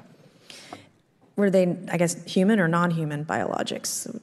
Were 1.35 1.49
they, 1.49 1.77
I 1.91 1.97
guess, 1.97 2.23
human 2.23 2.59
or 2.59 2.67
non 2.67 2.91
human 2.91 3.25
biologics? 3.25 4.19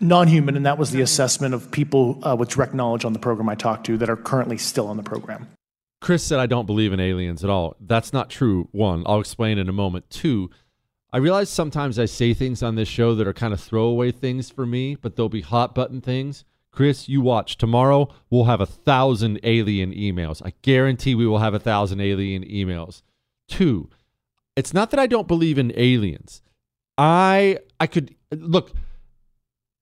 Non-human, 0.00 0.56
and 0.56 0.66
that 0.66 0.78
was 0.78 0.90
the 0.90 1.00
assessment 1.00 1.54
of 1.54 1.70
people 1.70 2.18
uh, 2.26 2.34
with 2.34 2.48
direct 2.48 2.74
knowledge 2.74 3.04
on 3.04 3.12
the 3.12 3.20
program 3.20 3.48
I 3.48 3.54
talked 3.54 3.86
to 3.86 3.96
that 3.98 4.10
are 4.10 4.16
currently 4.16 4.58
still 4.58 4.88
on 4.88 4.96
the 4.96 5.02
program. 5.02 5.46
Chris 6.00 6.24
said, 6.24 6.40
I 6.40 6.46
don't 6.46 6.66
believe 6.66 6.92
in 6.92 6.98
aliens 6.98 7.44
at 7.44 7.50
all. 7.50 7.76
That's 7.78 8.12
not 8.12 8.28
true. 8.28 8.68
One, 8.72 9.04
I'll 9.06 9.20
explain 9.20 9.58
in 9.58 9.68
a 9.68 9.72
moment. 9.72 10.10
Two, 10.10 10.50
I 11.12 11.18
realize 11.18 11.50
sometimes 11.50 12.00
I 12.00 12.06
say 12.06 12.34
things 12.34 12.64
on 12.64 12.74
this 12.74 12.88
show 12.88 13.14
that 13.14 13.28
are 13.28 13.32
kind 13.32 13.52
of 13.52 13.60
throwaway 13.60 14.10
things 14.10 14.50
for 14.50 14.66
me, 14.66 14.96
but 14.96 15.14
they'll 15.14 15.28
be 15.28 15.42
hot 15.42 15.72
button 15.72 16.00
things. 16.00 16.44
Chris, 16.72 17.08
you 17.08 17.20
watch. 17.20 17.58
Tomorrow 17.58 18.08
we'll 18.30 18.44
have 18.44 18.60
a 18.60 18.66
thousand 18.66 19.38
alien 19.42 19.92
emails. 19.92 20.42
I 20.44 20.54
guarantee 20.62 21.14
we 21.14 21.26
will 21.26 21.38
have 21.38 21.54
a 21.54 21.58
thousand 21.58 22.00
alien 22.00 22.44
emails. 22.44 23.02
Two, 23.46 23.90
it's 24.56 24.72
not 24.72 24.90
that 24.90 25.00
I 25.00 25.06
don't 25.06 25.28
believe 25.28 25.58
in 25.58 25.72
aliens. 25.76 26.40
I 26.96 27.58
I 27.78 27.86
could 27.86 28.14
look. 28.30 28.72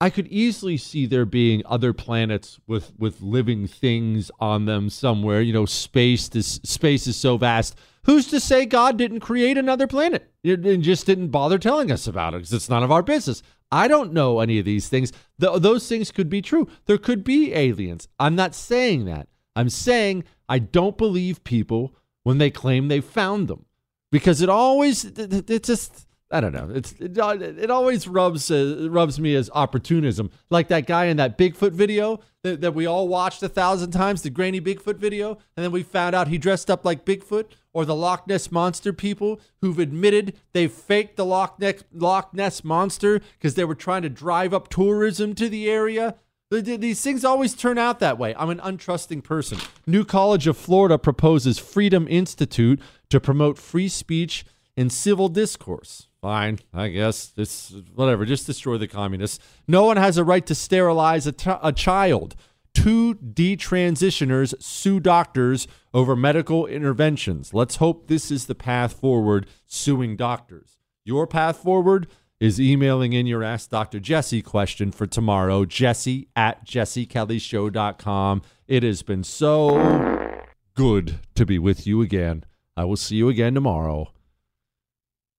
I 0.01 0.09
could 0.09 0.27
easily 0.29 0.77
see 0.77 1.05
there 1.05 1.25
being 1.25 1.61
other 1.65 1.93
planets 1.93 2.59
with 2.67 2.91
with 2.97 3.21
living 3.21 3.67
things 3.67 4.29
on 4.39 4.65
them 4.65 4.89
somewhere. 4.89 5.41
You 5.41 5.53
know, 5.53 5.65
space 5.65 6.27
this 6.27 6.59
space 6.63 7.07
is 7.07 7.15
so 7.15 7.37
vast. 7.37 7.77
Who's 8.05 8.27
to 8.27 8.39
say 8.39 8.65
God 8.65 8.97
didn't 8.97 9.19
create 9.19 9.57
another 9.57 9.87
planet 9.87 10.31
and 10.43 10.81
just 10.81 11.05
didn't 11.05 11.29
bother 11.29 11.59
telling 11.59 11.91
us 11.91 12.07
about 12.07 12.33
it 12.33 12.37
because 12.37 12.53
it's 12.53 12.69
none 12.69 12.83
of 12.83 12.91
our 12.91 13.03
business? 13.03 13.43
I 13.71 13.87
don't 13.87 14.11
know 14.13 14.39
any 14.39 14.59
of 14.59 14.65
these 14.65 14.89
things. 14.89 15.11
Th- 15.39 15.61
those 15.61 15.87
things 15.87 16.11
could 16.11 16.29
be 16.29 16.41
true. 16.41 16.67
There 16.85 16.97
could 16.97 17.23
be 17.23 17.53
aliens. 17.53 18.07
I'm 18.19 18.35
not 18.35 18.53
saying 18.53 19.05
that. 19.05 19.27
I'm 19.55 19.69
saying 19.69 20.23
I 20.49 20.59
don't 20.59 20.97
believe 20.97 21.43
people 21.43 21.95
when 22.23 22.37
they 22.37 22.49
claim 22.51 22.87
they 22.87 23.01
found 23.01 23.47
them 23.47 23.65
because 24.11 24.41
it 24.41 24.49
always 24.49 25.05
it, 25.05 25.49
it- 25.49 25.63
just 25.63 26.07
I 26.31 26.39
don't 26.39 26.53
know. 26.53 26.69
It's 26.73 26.93
it, 26.93 27.17
it 27.17 27.69
always 27.69 28.07
rubs 28.07 28.49
uh, 28.49 28.87
rubs 28.89 29.19
me 29.19 29.35
as 29.35 29.49
opportunism, 29.53 30.31
like 30.49 30.69
that 30.69 30.87
guy 30.87 31.05
in 31.05 31.17
that 31.17 31.37
Bigfoot 31.37 31.71
video 31.73 32.19
that, 32.43 32.61
that 32.61 32.73
we 32.73 32.85
all 32.85 33.07
watched 33.07 33.43
a 33.43 33.49
thousand 33.49 33.91
times, 33.91 34.21
the 34.21 34.29
grainy 34.29 34.61
Bigfoot 34.61 34.97
video, 34.97 35.31
and 35.55 35.63
then 35.63 35.71
we 35.71 35.83
found 35.83 36.15
out 36.15 36.29
he 36.29 36.37
dressed 36.37 36.71
up 36.71 36.85
like 36.85 37.05
Bigfoot, 37.05 37.47
or 37.73 37.83
the 37.85 37.95
Loch 37.95 38.27
Ness 38.27 38.51
monster 38.51 38.93
people 38.93 39.41
who've 39.61 39.77
admitted 39.79 40.35
they 40.53 40.67
faked 40.67 41.17
the 41.17 41.25
Loch 41.25 41.59
Ness 41.59 41.83
Loch 41.93 42.33
Ness 42.33 42.63
monster 42.63 43.19
because 43.33 43.55
they 43.55 43.65
were 43.65 43.75
trying 43.75 44.01
to 44.03 44.09
drive 44.09 44.53
up 44.53 44.69
tourism 44.69 45.35
to 45.35 45.49
the 45.49 45.69
area. 45.69 46.15
Th- 46.49 46.63
th- 46.63 46.79
These 46.79 47.01
things 47.01 47.25
always 47.25 47.53
turn 47.55 47.77
out 47.77 47.99
that 47.99 48.17
way. 48.17 48.33
I'm 48.37 48.49
an 48.49 48.59
untrusting 48.59 49.23
person. 49.23 49.57
New 49.85 50.05
College 50.05 50.47
of 50.47 50.57
Florida 50.57 50.97
proposes 50.97 51.59
Freedom 51.59 52.07
Institute 52.09 52.79
to 53.09 53.19
promote 53.19 53.57
free 53.57 53.89
speech 53.89 54.45
and 54.77 54.91
civil 54.91 55.27
discourse. 55.27 56.07
Fine, 56.21 56.59
I 56.71 56.89
guess. 56.89 57.27
This 57.27 57.73
whatever. 57.95 58.25
Just 58.25 58.45
destroy 58.45 58.77
the 58.77 58.87
communists. 58.87 59.39
No 59.67 59.85
one 59.85 59.97
has 59.97 60.17
a 60.17 60.23
right 60.23 60.45
to 60.45 60.53
sterilize 60.53 61.25
a, 61.25 61.31
t- 61.31 61.51
a 61.63 61.71
child. 61.71 62.35
Two 62.73 63.15
detransitioners 63.15 64.53
sue 64.61 64.99
doctors 64.99 65.67
over 65.93 66.15
medical 66.15 66.67
interventions. 66.67 67.53
Let's 67.53 67.77
hope 67.77 68.07
this 68.07 68.29
is 68.29 68.45
the 68.45 68.55
path 68.55 68.93
forward. 68.93 69.47
Suing 69.65 70.15
doctors. 70.15 70.77
Your 71.03 71.25
path 71.25 71.57
forward 71.57 72.07
is 72.39 72.61
emailing 72.61 73.13
in 73.13 73.25
your 73.25 73.43
Ask 73.43 73.69
Dr. 73.71 73.99
Jesse 73.99 74.41
question 74.41 74.91
for 74.91 75.07
tomorrow. 75.07 75.65
Jesse 75.65 76.27
at 76.35 76.65
jessekellyshow.com. 76.65 78.41
It 78.67 78.83
has 78.83 79.01
been 79.01 79.23
so 79.23 80.43
good 80.75 81.19
to 81.35 81.45
be 81.45 81.59
with 81.59 81.85
you 81.87 82.01
again. 82.01 82.43
I 82.77 82.85
will 82.85 82.95
see 82.95 83.15
you 83.15 83.27
again 83.27 83.53
tomorrow. 83.53 84.11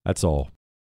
That's 0.04 0.24
all. 0.24 0.50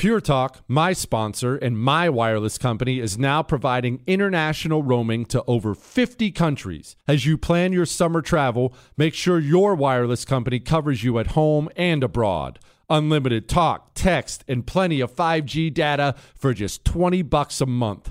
Pure 0.00 0.22
Talk, 0.22 0.62
my 0.66 0.94
sponsor 0.94 1.56
and 1.56 1.78
my 1.78 2.08
wireless 2.08 2.56
company, 2.56 3.00
is 3.00 3.18
now 3.18 3.42
providing 3.42 4.00
international 4.06 4.82
roaming 4.82 5.26
to 5.26 5.44
over 5.46 5.74
50 5.74 6.30
countries. 6.30 6.96
As 7.06 7.26
you 7.26 7.36
plan 7.36 7.74
your 7.74 7.84
summer 7.84 8.22
travel, 8.22 8.72
make 8.96 9.12
sure 9.12 9.38
your 9.38 9.74
wireless 9.74 10.24
company 10.24 10.58
covers 10.58 11.04
you 11.04 11.18
at 11.18 11.32
home 11.32 11.68
and 11.76 12.02
abroad. 12.02 12.58
Unlimited 12.88 13.46
talk, 13.46 13.90
text, 13.92 14.42
and 14.48 14.66
plenty 14.66 15.02
of 15.02 15.14
5G 15.14 15.74
data 15.74 16.14
for 16.34 16.54
just 16.54 16.82
20 16.86 17.20
bucks 17.20 17.60
a 17.60 17.66
month. 17.66 18.10